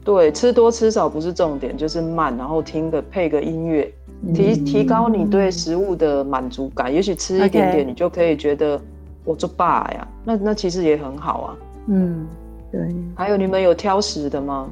[0.04, 3.90] 对吃多吃少不是重点，就是慢，然后听个配个音乐，
[4.34, 6.92] 提提高你对食物的满足感。
[6.92, 8.78] 也许吃一点点，你就可以觉得
[9.24, 11.56] 我做爸呀，那那其实也很好啊。
[11.86, 12.26] 嗯，
[12.70, 14.68] 对，还有你们有挑食的吗？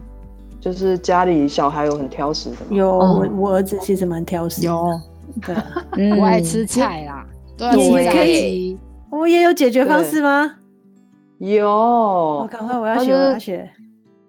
[0.61, 2.66] 就是家里小孩有很挑食的吗？
[2.72, 5.01] 有哦我我儿子其实蛮挑食的，有，
[5.46, 5.57] 对，
[5.96, 8.79] 嗯不爱吃菜啦，对吃炸鸡。
[9.16, 10.55] 我也有解决方式吗？
[11.38, 13.70] 我有，赶快我要学，要学。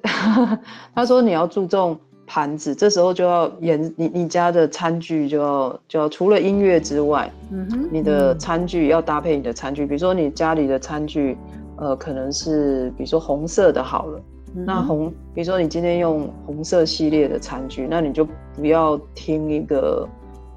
[0.96, 11.38] 他说你要注重盘子，这时候就要演你你家的餐具就要就要除了音乐之外，嗯哼，你的餐具要搭配你的餐具，比如说你家里的餐具，
[11.78, 14.22] 呃，可能是比如说红色的好了，
[14.66, 20.08] 那红，比如说你今天用红色系列的餐具，那你就不要听一个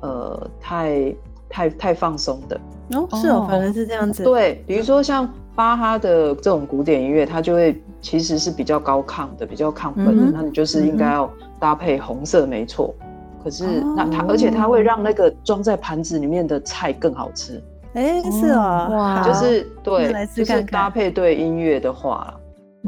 [0.02, 1.14] 呃太
[1.50, 2.58] 太太放松的，
[2.94, 4.24] 哦是哦哦，反正是这样子。
[4.24, 12.94] 对，比如说像巴哈的这种古典音乐，它就会其实是比较高亢的，比较亢奋的，嗯那你就是应该要搭配红色，没错。
[13.42, 17.60] 可是那它，哦而且它会让那个装在盘子里面的菜更好吃，
[17.94, 22.34] 哎，是哦，哇就是对就是搭配对音乐的话啦，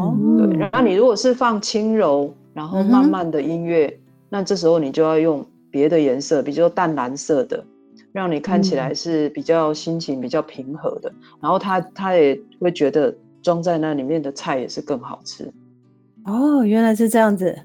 [0.04, 0.58] 哦对。
[0.58, 3.98] 然后你如果是放轻柔，然后慢慢的音乐，
[4.28, 7.64] 那这时候你就要用别的颜色，比如说淡蓝色的，
[8.12, 15.50] 让你看起嗯来是比较心情比较平和的，然后他他也会觉得装在那里面的菜也是更好吃。
[16.24, 17.58] 哦，原来是这样子。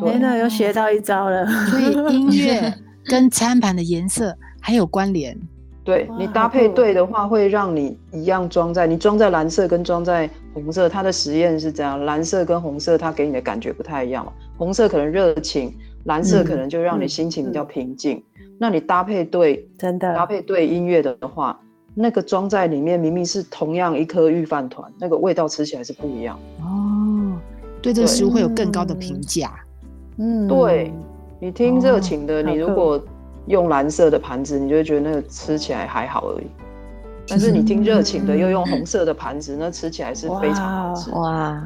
[0.00, 1.46] 对哎，那又学到一招了。
[1.46, 5.38] 所以 音乐跟餐盘的颜色还有关联。
[5.84, 15.72] 对你搭配对的话，会让你一样装在你装在蓝色跟装在红色，它的实验是这样，蓝色跟红色它给你的感觉不太一样嘛，红色可能热情，
[16.06, 18.20] 蓝色可能就让你嗯心情比较嗯平静。
[18.58, 21.58] 那你搭配对真的搭配对音乐的话，
[21.94, 26.38] 那个装在里面明明是同样一颗御饭团，那个味道吃起来是不一样。
[26.60, 27.38] 哦，
[27.82, 29.52] 对这个对食物会有更高的评价。
[30.18, 30.92] 嗯，对
[31.38, 33.02] 你听热哦情的，你如果
[33.46, 36.46] 用蓝色的盘子，你就会觉得那个吃起来还好而已。
[37.28, 41.10] 但是你听热情的，又用红色的盘子，那吃起来是非常好吃。
[41.10, 41.62] 哇，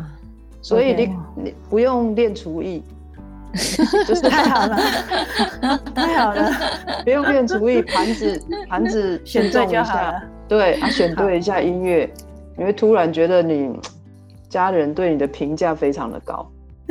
[0.62, 2.82] 所以你你不用练厨艺，
[4.06, 4.76] 就是太好了，
[5.94, 6.52] 太好了，
[7.04, 10.22] 不用变主意，盘子盘子选对一下就好了。
[10.48, 12.08] 对啊，选对一下音乐，
[12.56, 13.70] 你会突然觉得你
[14.48, 16.48] 家人对你的评价非常的高。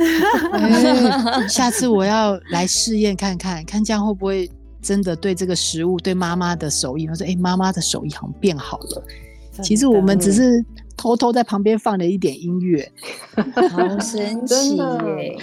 [0.52, 9.02] 哎下次我要来试验看看，看这样会不会真的对这个食物、对妈妈的手艺，我说哎，妈妈的手艺好像变好了。
[9.62, 10.64] 其实我们只是
[10.96, 12.90] 偷偷在旁边放了一点音乐，
[13.68, 15.36] 好神奇的耶！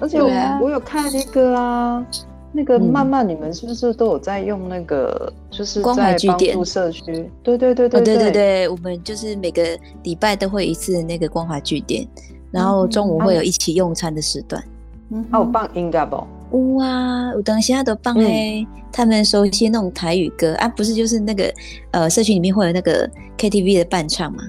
[0.00, 0.58] 而且我、啊。
[0.62, 2.06] 我有看那个啊，
[2.52, 2.82] 那个嗯。
[2.90, 7.30] 慢慢你们是不是都有在用那个，就是关怀在据点帮助社区？
[7.42, 8.16] 对对对哦，对对对。
[8.16, 9.62] 对，对，我们就是每个
[10.02, 12.06] 礼拜都会一次那个关怀据点，
[12.50, 14.62] 然后中午会有一起用餐的时段。
[15.10, 16.76] 嗯啊，我放音乐不？
[16.76, 21.52] 哇，我等一下都放嘿，他们熟悉那种台语歌啊，不是就是那个
[21.90, 24.44] 呃，社区里面会有那个 KTV 的伴唱嘛，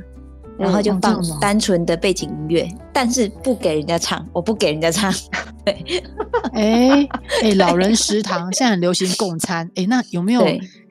[0.57, 5.13] 然后就放单纯的背景音乐，但是不给人家唱，我不给人家唱。
[5.63, 6.01] 对，
[6.53, 7.07] 哎
[7.43, 10.43] 哎，老人食堂现在很流行共餐，哎，那有没有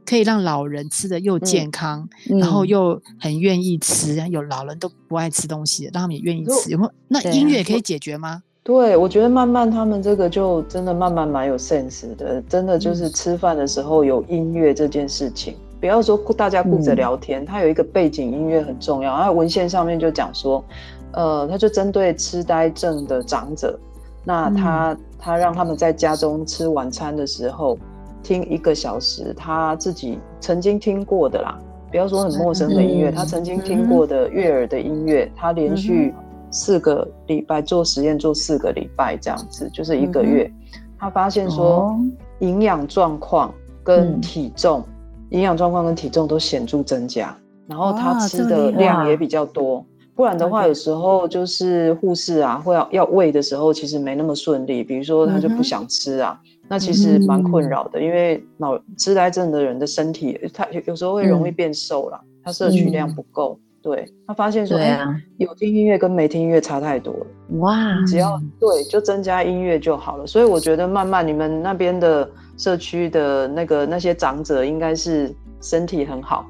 [0.05, 4.17] 可以让老人吃的又健康，嗯然后又很愿意吃？
[4.31, 6.93] 有老人都不爱吃东西的，让他们也愿意吃，有没有？
[7.09, 8.43] 那音乐可以解决吗？
[8.63, 16.97] 对，我觉得慢慢他们这个就真的慢慢蛮有 sense 的，真的嗯就是吃饭的时候有音乐这件事情，不要说顾大家顾着嗯。
[16.97, 19.15] 聊天，它有一个背景音乐很重要。
[19.17, 20.65] 然后文献上面就讲说，
[21.13, 23.79] 呃，他就针对痴呆症的长者，
[24.25, 27.79] 那他、他让他们在家中吃晚餐的时候
[28.23, 31.59] 听一个小时，他自己曾经听过的啦，
[31.91, 33.15] 不要说很陌生的音乐，嗯。
[33.15, 36.15] 他曾经听过的悦耳的音乐，他连续
[36.51, 40.51] 四个礼拜做实验，做四个礼拜这样子，就是一个月，
[40.99, 42.01] 他发现说哦。
[42.41, 43.51] 营养状况
[43.83, 44.21] 跟嗯。
[44.21, 44.85] 体重，
[45.31, 47.37] 营养状况跟体重都显著增加，
[47.67, 49.85] 然后他吃的量也比较多。
[50.15, 54.83] 不然的话，有时候就是护士啊，或要要喂的时候，其实没那么顺利。
[54.83, 58.01] 比如说他就不想吃啊，那其实蛮困扰的。
[58.01, 63.59] 因为脑痴呆症的人的身体，他有有时候会容易变瘦了，他摄取量不够。
[63.83, 64.99] 对他发现说，哎，
[65.37, 67.27] 有听音乐跟没听音乐差太多了。
[67.59, 70.27] 哇，只要对，就增加音乐就好了。
[70.27, 76.47] 所以我觉得慢慢你们那边的社区的那个那些长者应该是身体很好，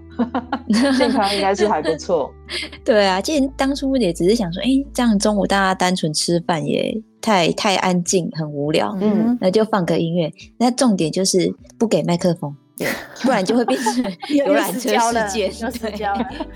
[0.99, 2.33] 健康应该是还不错。
[2.85, 8.97] 对啊，其实当初也只是想说，哎，这样中午大家单纯吃饭也太太安静，很无聊。
[9.01, 10.33] 嗯，那就放个音乐。
[10.59, 12.55] 那重点就是不给麦克风。
[12.79, 12.87] 对，
[13.23, 14.05] 不然就会变成
[14.37, 15.51] 游览车世界。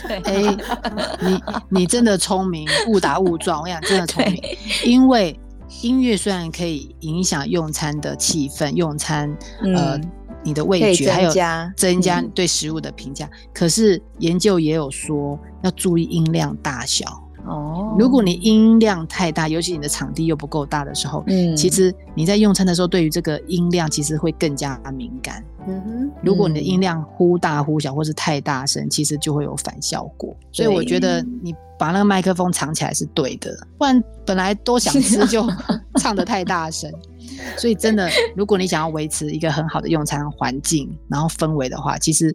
[0.07, 0.57] 对， 哎，
[1.21, 4.39] 你你真的聪明，误打误撞，我想真的聪明。
[4.85, 5.35] 因为
[5.83, 9.35] 音乐虽然可以影响用餐的气氛，用餐
[9.75, 9.99] 呃
[10.43, 11.33] 你的味觉，还有
[11.77, 17.23] 增加对食物的评价，可是研究也有说要注意音量大小。
[17.47, 25.45] 哦，如果你音量太大，尤其你的场地又不够大的时候，嗯，其实你在用餐的时候，对于这个音量其实会更加敏感。
[25.67, 30.35] 嗯哼，如果你的音量忽大忽小，或是太大声，其实就会有反效果。
[30.53, 35.47] 所以我觉得你把那个麦克风藏起来是对的，不然本来多想吃就
[36.01, 36.91] 唱的太大声。
[37.57, 42.35] 所以真的，如果你想要维持一个很好的用餐环境，然后氛围的话，其实。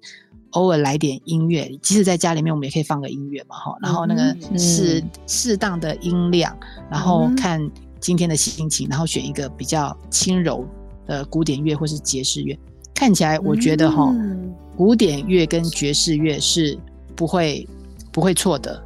[0.55, 3.77] 偶尔来点音乐，即使在家里面，我们也可以放个音乐嘛，哈。
[3.81, 6.57] 然后那个适适当的音量，
[6.89, 7.59] 然后看
[7.99, 10.65] 今天的心情，然后选一个比较轻柔
[11.05, 12.57] 的古典乐或是爵士乐。
[12.93, 14.15] 看起来我觉得哈，
[14.77, 16.77] 古典乐跟爵士乐是
[17.17, 17.67] 不会
[18.13, 18.81] 不会错的，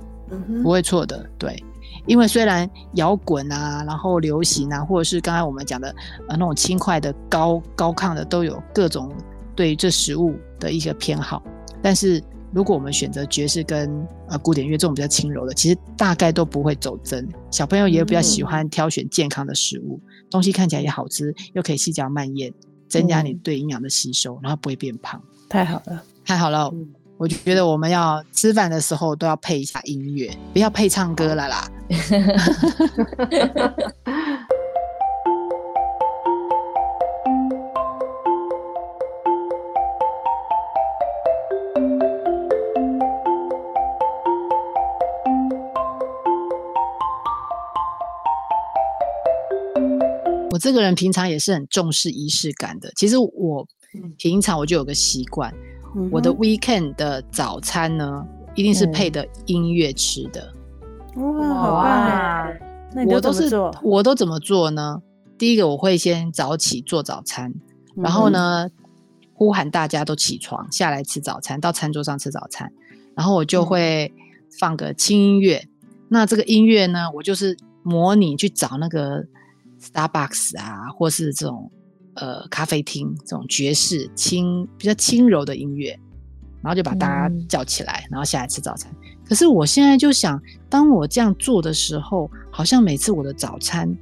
[0.64, 1.24] 不会错的。
[1.38, 1.64] 对，
[2.08, 5.94] 因为虽然摇滚啊，然后流行啊，或者是刚才我们讲的
[6.28, 9.14] 呃那种轻快的高高亢的，都有各种
[9.56, 11.44] 对这食物的一些偏好。
[11.82, 13.90] 但是，如果我们选择爵士跟
[14.28, 17.28] 呃古典乐这种比较轻柔的，其实大概都不会走增。
[17.52, 22.52] 小朋友也比较喜欢挑选健康的食物，东西看起来也好吃，又可以细嚼慢咽，
[22.88, 25.22] 增加你对营养的吸收，然后不会变胖。
[25.48, 26.72] 太好了，太好了！
[27.18, 31.70] 我觉得我们要吃饭的时候都要配一下音乐，不要配唱歌了啦。
[50.70, 52.92] 这个人平常也是很重视仪式感的。
[52.96, 53.68] 其实我
[54.20, 55.52] 平常我就有个习惯，
[56.12, 60.54] 我的 weekend 的早餐呢，一定是配的音乐吃的。
[61.16, 62.54] 哇，好棒！
[62.94, 63.50] 那我都是
[63.82, 65.02] 我都怎么做呢？
[65.40, 67.52] 第一个我会先早起做早餐，
[67.96, 68.70] 然后呢
[69.34, 72.72] 呼喊大家都起床下来吃早餐，到餐桌上吃早餐，
[73.16, 74.14] 然后我就会
[74.60, 75.68] 放个轻音乐。
[76.10, 79.26] 那这个音乐呢，我就是模拟去找那个。
[79.80, 81.72] Starbucks 啊，或是这种
[82.16, 85.98] 呃咖啡厅这种爵士轻比较轻柔的音乐，
[86.62, 88.92] 然后就把大家叫起来，然后下来吃早餐。
[89.26, 93.96] 可是我现在就想，当我这样做的时候，好像每次我的早餐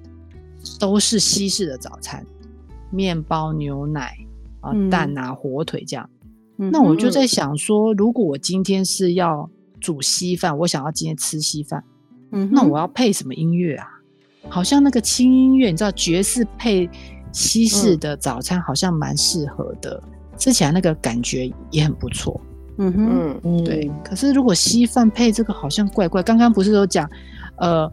[0.79, 2.25] 都是西式的早餐，
[2.89, 4.17] 面包、牛奶
[4.61, 6.09] 啊、蛋啊、火腿这样。
[6.55, 9.47] 那我就在想说，如果我今天是要
[9.79, 11.83] 煮稀饭，我想要今天吃稀饭，
[12.31, 13.85] 嗯，那我要配什么音乐啊？
[14.49, 16.89] 好像那个轻音乐，你知道爵士配
[17.31, 20.01] 西式的早餐，好像蛮适合的，
[20.37, 22.39] 吃起来那个感觉也很不错。
[22.79, 23.91] 嗯哼，嗯，对。
[24.03, 26.21] 可是如果稀饭配这个，好像怪怪。
[26.21, 27.09] 刚刚不是有讲，
[27.57, 27.91] 呃，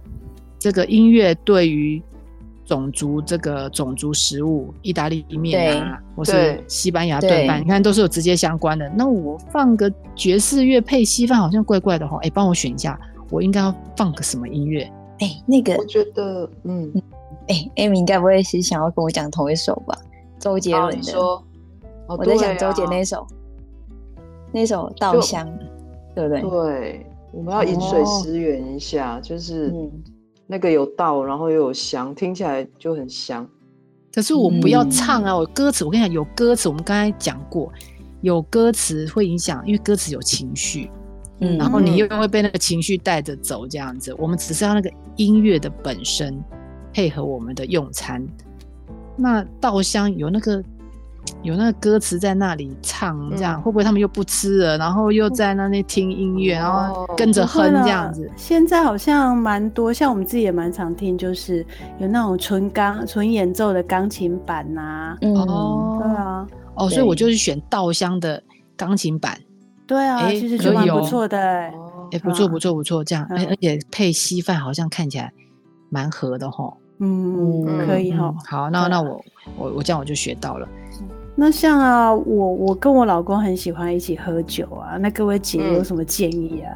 [0.59, 2.03] 这个音乐对于
[2.67, 8.89] 种族这个种族食物，意大利面啊，或是西班牙炖饭，你看都是有直接相关的。
[8.91, 12.19] 那我放个爵士乐配稀饭，好像怪怪的哈。
[12.23, 12.99] 哎，帮我选一下，
[13.31, 14.91] 我应该要放个什么音乐？
[15.21, 16.93] 哎，那个，我觉得，嗯，
[17.49, 19.97] 哎，艾米应该不会是想要跟我讲同一首吧？
[20.39, 21.19] 周杰伦的，
[22.07, 23.27] 我在想周杰那首，
[24.53, 25.47] 那首《稻香》，
[26.15, 26.43] 对不对？
[26.43, 29.73] 对，我们要饮水思源一下，就是
[30.47, 33.49] 那个有稻，然后又有香，听起来就很香。
[34.13, 37.73] 可是我不要唱啊，我歌词，我跟你讲，有歌词，我们刚才讲过，
[38.21, 40.91] 有歌词会影响，因为歌词有情绪。
[41.41, 44.15] 嗯，然后你又会被那个情绪带着走，这样子。
[44.19, 46.39] 我们只是要那个音乐的本身
[46.93, 48.25] 配合我们的用餐。
[49.17, 50.63] 那稻香有那个
[51.43, 54.79] 有那个歌词在那里唱，这样会不会他们又不吃了？
[54.79, 58.31] 然后又在那里听音乐，然后跟着哼这样子。
[58.37, 61.67] 现在好像蛮多，像我们自己也蛮常听，就是
[61.99, 65.17] 有那种纯钢纯演奏的钢琴版呐。
[65.23, 68.43] 哦，对啊，哦，所以我就是选稻香的
[68.77, 69.37] 钢琴版。
[69.87, 71.39] 对啊，其实就蛮不错的。
[71.39, 71.73] 哎，
[72.13, 75.33] 哎，不错啊不错不错，这样，而嗯而且配稀饭好像看起来
[75.91, 76.73] 蛮合的哈。
[77.01, 78.39] 嗯，嗯可以哈嗯。
[78.47, 79.25] 好，那那我
[79.59, 80.69] 我我这样我就学到了。
[81.37, 86.73] 那像啊，我我跟我老公很喜欢一起喝酒啊，那各位姐嗯有什么建议啊？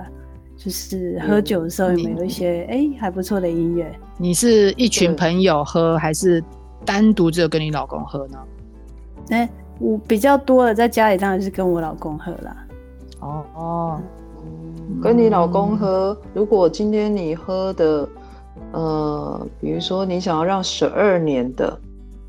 [0.57, 3.97] 就是喝酒的时候有没有一些哎、还不错的音乐？
[4.17, 6.43] 你是一群朋友喝，还是
[6.85, 8.39] 单独只有跟你老公喝呢？
[9.31, 9.49] 哎、
[9.79, 12.57] 我比较多的在家里当然是跟我老公喝啦。
[13.21, 13.45] 哦。
[13.55, 14.01] 哦，
[15.03, 18.09] 跟你老公喝，如果今天你喝的，
[18.73, 21.79] 呃，比如说你想要让十二年的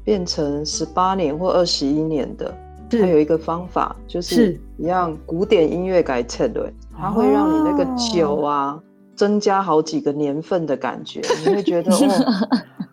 [0.04, 2.54] 变成十八年或二十一年的，
[2.90, 3.02] 是。
[3.02, 4.62] 它有一个方法，就是是。
[4.78, 8.80] 一样古典音乐改策略，它会让你那个酒啊、
[9.16, 12.00] 增加好几个年份的感觉，你会觉得 哦，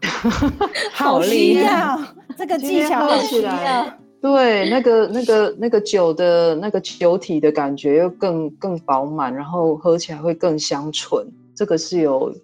[0.92, 1.98] 好厉害。
[2.36, 3.52] 这个技巧，好喝起需要。
[3.52, 3.98] 来。
[4.20, 11.26] 对，那个、那个、那个酒的那个酒体的感觉又更更饱满，然后喝起来会更香醇。
[11.54, 12.34] 这个是有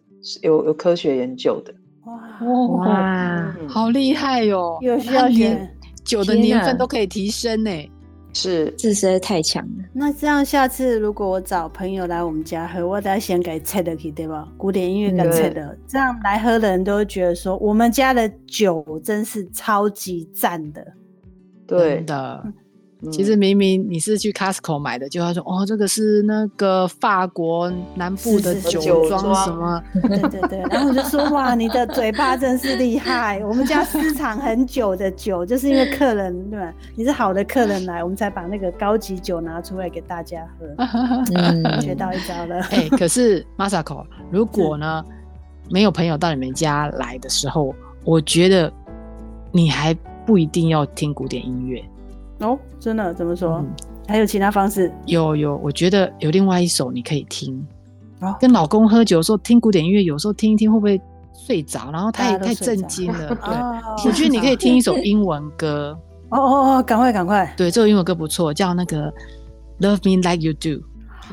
[0.42, 1.74] 有有科学研究的。
[2.04, 2.14] 哇，
[2.78, 4.78] 哇，嗯好厉害哟！
[4.80, 5.76] 有需要它年。
[6.04, 7.70] 酒的年份都可以提升呢。
[8.34, 9.84] 是，这实在太强了。
[9.92, 14.48] 那这样下次如果我找朋友来我们家喝，我得先给切的去，对吧？
[14.56, 20.84] 古典音乐跟嗯切的，这样来喝的人都会觉得说，我们家的酒真是超级赞的。
[21.78, 22.42] 对真，的。
[22.44, 22.52] 嗯
[23.10, 33.42] 其实明明你是去 Costco 买的，就他说哦，这个是那个法国南部的酒庄什么，对对对， 然后我就说哇，你的嘴巴真是厉害！
[33.44, 36.72] 我们家私藏很久的酒，就是因为客人对吧？
[36.94, 40.84] 你是好的客人来，我们才把那个高级酒拿出来给大家喝，
[41.34, 42.60] 嗯，学到一招了。
[42.70, 45.04] 哎、可是 Masako，如果呢
[45.68, 48.72] 没有朋友到你们家来的时候，我觉得
[49.50, 49.92] 你还
[50.26, 51.84] 不一定要听古典音乐。
[52.40, 53.58] 哦，真的怎么说？
[53.58, 53.70] 嗯
[54.08, 54.92] 还有其他方式？
[55.06, 57.64] 有有，我觉得有另外一首你可以听。
[58.20, 61.00] 哦跟老公喝酒的时候听古典音乐，有时候听一听会不会
[61.46, 61.88] 睡着？
[61.92, 63.28] 然后他也太震惊了。
[63.44, 65.96] 对，哦我觉得你可以听一首英文歌，
[66.30, 67.54] 哦哦哦，赶快赶快！
[67.56, 69.10] 对，这首英文歌不错，叫那个
[69.80, 70.68] 《Love Me Like You Do》，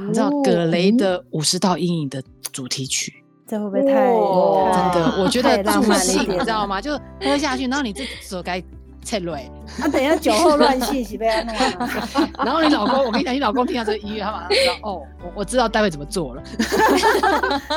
[0.08, 2.22] 你知道哦葛雷的《五十道阴影》的
[2.52, 3.12] 主题曲。
[3.48, 6.80] 这会不会太真的，我觉得太浪助兴，漫了一点你知道吗？
[6.80, 8.64] 就喝下去，然后你这首该
[9.04, 9.50] 切蕊，
[9.82, 12.30] 啊，等一下酒后乱性是被他弄啊！
[12.46, 16.44] 然后你老公，我跟你讲，你老公听到这个音乐，他马上知道，哦，我我知道待会怎么做了。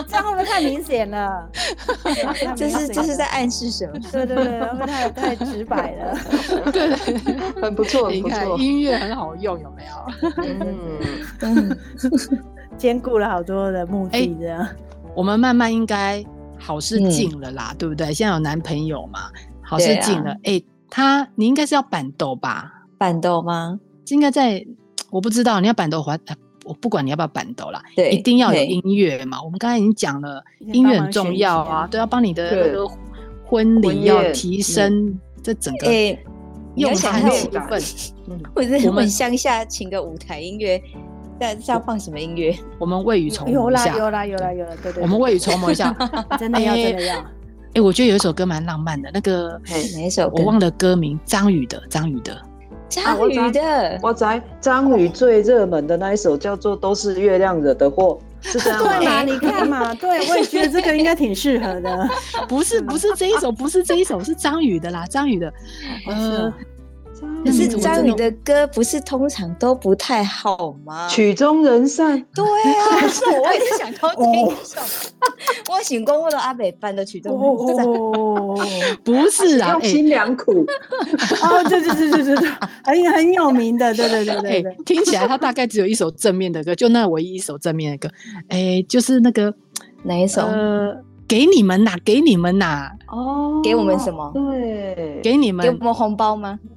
[0.09, 1.49] 这样会不会太明显了？
[2.57, 3.99] 这是这是在暗示什么？
[4.11, 6.19] 对对对，会不会太太直白了？
[6.73, 6.95] 对
[7.63, 8.59] 很不错，很你看不错。
[8.59, 10.33] 音乐很好用，有没有？
[10.43, 10.77] 嗯，
[11.41, 11.79] 嗯，
[12.77, 14.67] 兼顾了好多的目的，这样。
[15.15, 16.23] 我们慢慢应该
[16.59, 18.13] 好事嗯近了啦，对不对？
[18.13, 19.31] 现在有男朋友嘛，
[19.63, 20.35] 好事近了。
[20.45, 20.61] 哎、
[20.93, 22.71] 他你应该是要板豆吧？
[22.99, 23.81] 板豆吗？
[24.09, 24.63] 应该在，
[25.11, 26.13] 我不知道你要板豆还。
[26.27, 29.43] 呃我不管你要不要板豆啦，对一定要有对音乐嘛。
[29.43, 32.89] 我们刚才已经讲了，音乐很重要啊，对，要帮你的那个
[33.45, 35.89] 婚礼要提升这整个
[36.77, 38.13] 用餐气氛。
[38.55, 40.81] 或 者我们我们乡下请个舞台音乐，
[41.37, 42.57] 但是要放什么音乐？
[42.79, 45.03] 我们未雨绸有啦缪一下，有啦有啦有啦，对对。
[45.03, 45.93] 我们未雨绸缪一下。
[46.39, 47.25] 真的要哎真的要。
[47.75, 50.35] 哎，我觉得有一首歌蛮浪漫的，那个嘿哪一首歌？
[50.37, 52.37] 我忘了歌名，张宇的，张宇的。
[52.91, 58.19] 张宇的，我在张宇最热门的那一首叫做《都是月亮惹的祸》，
[58.53, 58.99] 是这样吗？
[58.99, 59.23] 对嘛？
[59.23, 62.09] 你看嘛，对我也觉得这个应该挺适合的。
[62.47, 65.51] 不是不是这一首，不是这一首，是张宇的啦，张宇的。
[66.07, 66.53] 呃，
[67.45, 71.09] 可是张宇的的歌不是通常都不太好吗？
[71.09, 74.81] 曲终人散，对啊， 是我也是想偷听一首。
[75.71, 77.33] 我醒过我的阿北班的曲终
[77.67, 78.57] 人散，哦
[79.05, 80.53] 不是啊，哎用心良苦。
[81.43, 82.49] 哦，对对对对对对，
[82.85, 88.15] 很很有名的，对对对哎对对。，听起来他大概只有一首正面的歌，就那唯一一首正面的歌，
[88.49, 89.53] 哎，就是那个
[90.05, 90.43] 哪一首？
[90.43, 90.97] 呃，
[91.29, 93.61] 给你们呐，给你们呐，哦。
[93.65, 94.31] 给我们什么？
[94.35, 95.65] 对，给你们。
[95.65, 96.59] 给我，们红包吗？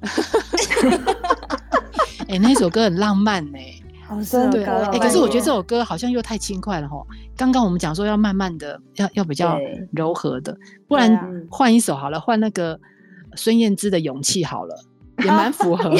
[2.28, 3.58] 哎，那首歌很浪漫呢。
[4.08, 4.48] 好适合。
[4.50, 6.96] 对，哎，可是我觉得半这首歌好像又太轻快了哈。
[7.36, 9.58] 刚刚我们讲说要慢慢的，要要比较
[9.92, 10.56] 柔和的，
[10.88, 12.78] 不然换一首好了，换那个
[13.34, 14.74] 孙燕姿的《勇气》好了，
[15.24, 15.94] 也蛮符合，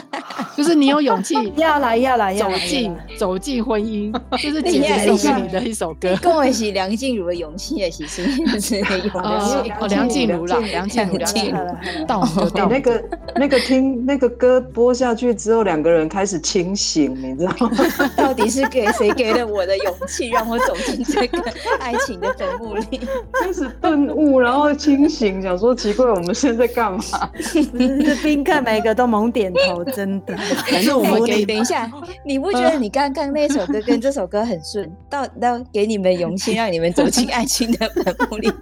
[0.56, 4.12] 就是你有勇气 要来要来要来，走进走进婚姻，
[4.42, 6.16] 就是姐姐送给你的一首歌。
[6.20, 9.72] 跟我一起梁静茹的勇气，也是孙燕姿的勇哦气。
[9.80, 12.20] 哦，梁静茹啦，梁梁静茹，梁梁静茹到
[12.54, 13.04] 到那个
[13.36, 17.70] 那个听那个歌播下去之后，两个人开始清醒，你知道吗？
[18.16, 21.42] 到底是给谁给了我的勇气，让我走进这个
[21.80, 23.00] 爱情的坟墓里？
[23.40, 26.98] 开始顿悟，然后清醒，想说奇怪，我们现在干嘛？
[27.34, 30.36] 不是是宾客每个都猛点头，真的。
[30.66, 31.90] 反正我们给等一下，
[32.24, 38.52] 你不觉得你刚刚那首歌跟这首歌很顺，到到给你们勇气，让你们走进爱情的坟墓里？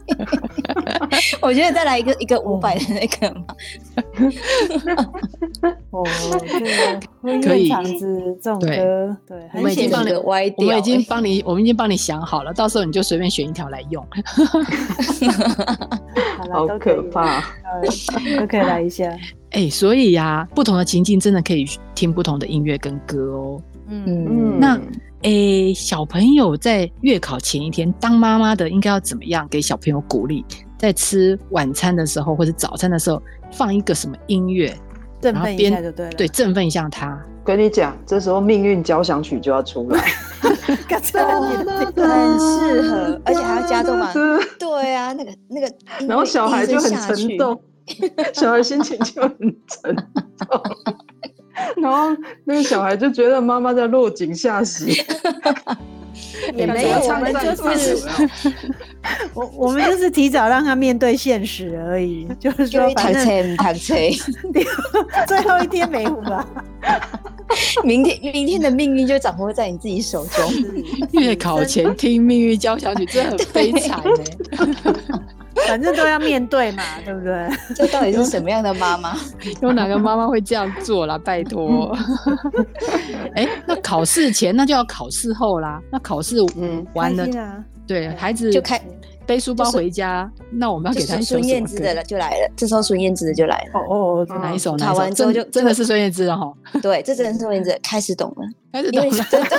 [1.41, 3.45] 我觉得再来一个一个五百的那个嘛。
[5.91, 6.05] 哦，
[7.43, 14.07] 可以这种对歌，对，我们已经帮你这个歪我们已经帮你，我们已经帮你想好了，到时候你就随便选一条来用。
[16.39, 17.39] 好了，好都可怕。
[17.65, 17.83] 呃
[18.39, 19.11] 都可以来一下。
[19.57, 23.63] 哎、所以呀、不同的情境真的可以听不同的音乐跟歌哦。
[23.89, 24.79] 嗯，嗯，那
[25.23, 30.45] 哎、小朋友在月考前一天，当妈妈的应该要怎么样给小朋友鼓励？
[30.77, 34.77] 在吃晚餐的时候或者早餐的时候，放一个什么音乐，
[35.23, 36.13] 振奋一然后边下就对了。
[36.13, 37.19] 对，振奋一下他。
[37.43, 40.05] 跟你讲，这时候命运交响曲就要出来，
[40.43, 41.17] 很适
[42.83, 44.13] 合，而且还要加重嘛。
[44.13, 44.23] 对
[44.61, 45.73] 对啊，那个那个，
[46.07, 47.59] 然后小孩就很沉重，
[48.33, 49.97] 小孩心情就很沉
[50.37, 50.61] 重，
[51.83, 52.09] 然后
[52.45, 54.87] 那个小孩就觉得妈妈在落井下石，
[56.55, 58.09] 也没有，我们就是
[59.35, 63.95] 我我们就是提早让他面对现实而已，就是说反正车堂车，
[65.27, 66.47] 最后一天没了。
[67.85, 70.53] 明天明天的命运就掌握在你自己手中。
[71.13, 74.13] 月考前听命运交响曲，真的很悲惨哎、
[75.67, 77.49] 反正都要面对嘛， 对不对？
[77.75, 79.17] 这到底是什么样的妈妈？
[79.63, 81.17] 有哪个妈妈会这样做啦？
[81.19, 81.97] 拜托。
[83.35, 85.81] 哎、那考试前那就要考试后啦。
[85.91, 87.27] 那考试嗯完了
[87.87, 88.81] 对孩子就开
[89.27, 92.53] 背书包回家，那我们要就给他孙燕姿的了，就来了。
[92.57, 93.81] 这时候孙燕姿的就来了。
[93.81, 94.73] 哦哦，哪一首？
[94.73, 94.99] 考哪一首？
[95.01, 99.25] 完之后就真真的是孙燕姿了哈，对，这真的是孙燕姿开始懂了，开始因为懂了。
[99.31, 99.57] 真的，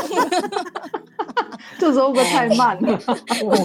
[1.78, 3.00] 这时候会太慢了？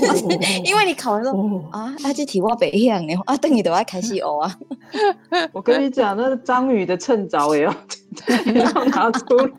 [0.64, 1.29] 因为你考完之
[1.70, 4.55] 啊，啊，这题我北向的啊，等你都要开始学啊。
[5.53, 7.75] 我跟你讲，那个张宇的趁早也要
[8.47, 9.53] 也要拿出来。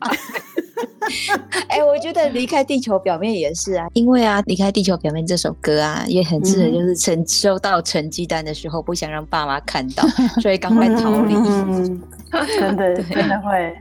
[1.68, 10.04] 哎、我觉得《离开地球表面》也是啊，因为啊，《离开地球表面》这首歌啊，也很适合，就是成收到成绩单的时候，不想让爸妈看到，
[10.40, 11.34] 所以赶快逃离。
[11.34, 12.00] 嗯，
[12.58, 13.76] 真的真的会。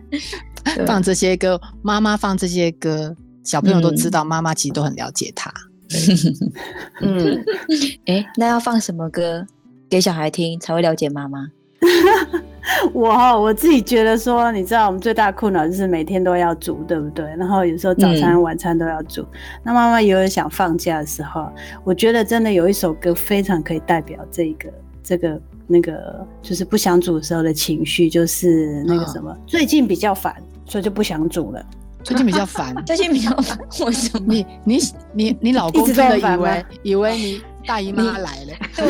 [0.86, 5.51] 放这些歌，妈妈放这些歌，小朋友都知道，妈妈其实都很了解他。
[7.01, 7.45] 嗯，
[8.07, 9.45] 哎、那要放什么歌
[9.89, 11.47] 给小孩听才会了解妈妈？
[12.93, 17.25] 我哈我自己觉得说，你知道我们最大的困扰就是每天都要煮，对不对？
[17.37, 19.25] 然后有时候早餐、晚餐都要煮。
[19.63, 21.51] 那妈妈也有想放假的时候，
[21.83, 24.69] 我觉得真的有一首歌非常可以代表这个
[25.03, 31.63] 这个那个，就是不想煮的时候的情绪，就是那个什么，最近比较烦，所以就不想煮了。
[32.03, 34.25] 最近比较烦， 最近比较烦，为什么？
[34.27, 34.77] 你你
[35.13, 38.85] 你你老公真的以为以为你大姨妈来了， 对，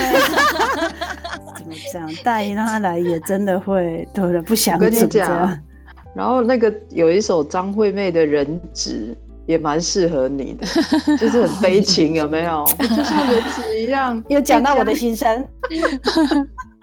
[1.57, 2.11] 怎么这样？
[2.23, 4.41] 大姨让他来也真的会，对的？
[4.41, 5.59] 不想我跟你讲。
[6.15, 9.15] 然后那个有一首张惠妹的《人质》
[9.47, 10.67] 也蛮适合你的，
[11.17, 12.63] 就是很悲情，有没有？
[12.79, 14.23] 就像人质一样。
[14.29, 15.43] 又讲到我的心声，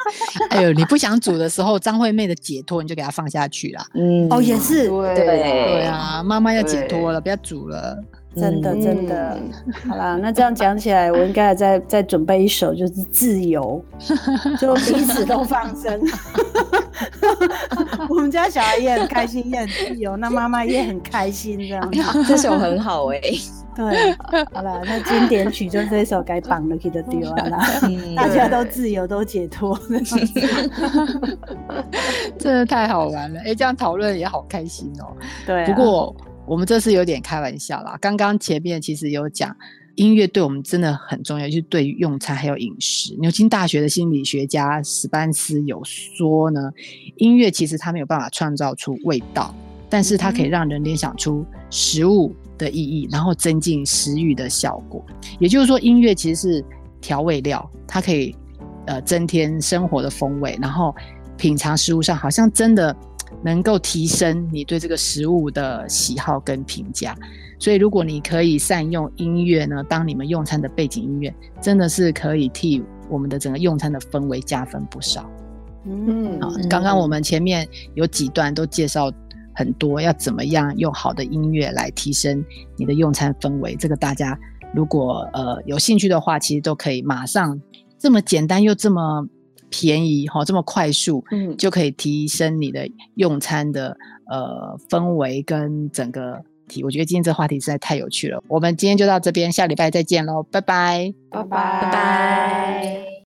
[0.51, 3.85] 哎呦，你不想煮的时候，张惠妹的解脱你就给她放下去啦。
[3.95, 7.99] 嗯哦，也是，对对对啊，妈妈要解脱对了，不要煮了。
[8.37, 9.37] 真的嗯真的。
[9.41, 9.51] 嗯
[9.91, 13.85] 好啦，那这样讲起来，我应该再再准备一首，就是《自由
[14.61, 16.01] 》，就彼此都放生。
[18.09, 22.25] 我们家小孩也很开心，也很自由，那妈妈也很开心，这样子。
[22.29, 23.21] 这首很好哎、
[23.77, 24.13] 对，
[24.53, 27.65] 好啦，那经典曲就这首该绑了，给它丢啊啦。
[27.83, 29.79] 嗯大家都自由，都解脱。
[32.39, 35.17] 真的太好玩了，哎，这样讨论也好开心哦。
[35.47, 36.15] 对啊、不过
[36.47, 37.97] 我们这次有点开玩笑啦。
[38.01, 39.55] 刚刚前面其实有讲，
[39.95, 43.15] 音乐对我们真的很重要，就是对于用餐还有饮食。
[43.21, 46.71] 牛津大学的心理学家史班斯有说呢，
[47.17, 49.55] 音乐其实它没有办法创造出味道，
[49.89, 52.35] 但是它可以让人联想出食物
[52.65, 55.05] 的意义，然后增进食欲的效果。
[55.39, 56.65] 也就是说，音乐其实是
[57.01, 58.37] 调味料，它可以
[58.87, 60.95] 呃增添生活的风味，然后
[61.37, 62.95] 品尝食物上好像真的
[63.43, 67.17] 能够提升你对这个食物的喜好跟评价。
[67.59, 75.29] 所以，如果你可以善用音乐呢，当你们用餐的背景音乐，真的是可以替我们的整个用餐的氛围加分不少。
[75.85, 76.39] 嗯
[76.69, 79.11] 刚刚我们前面有几段都介绍
[79.55, 82.45] 很多，要怎么样用好的音乐来提升
[82.77, 83.75] 你的用餐氛围。
[83.77, 84.39] 这个大家
[84.75, 87.61] 如果呃有兴趣的话，其实都可以马上
[87.99, 89.27] 这么简单又这么
[89.69, 93.97] 便宜哈、这么快速，嗯就可以提升你的用餐的
[94.31, 96.83] 呃氛围跟整个体。
[96.83, 98.43] 我觉得今天这话题实在太有趣了。
[98.49, 101.13] 我们今天就到这边，下礼拜再见喽，拜拜。
[101.31, 103.10] 拜拜拜。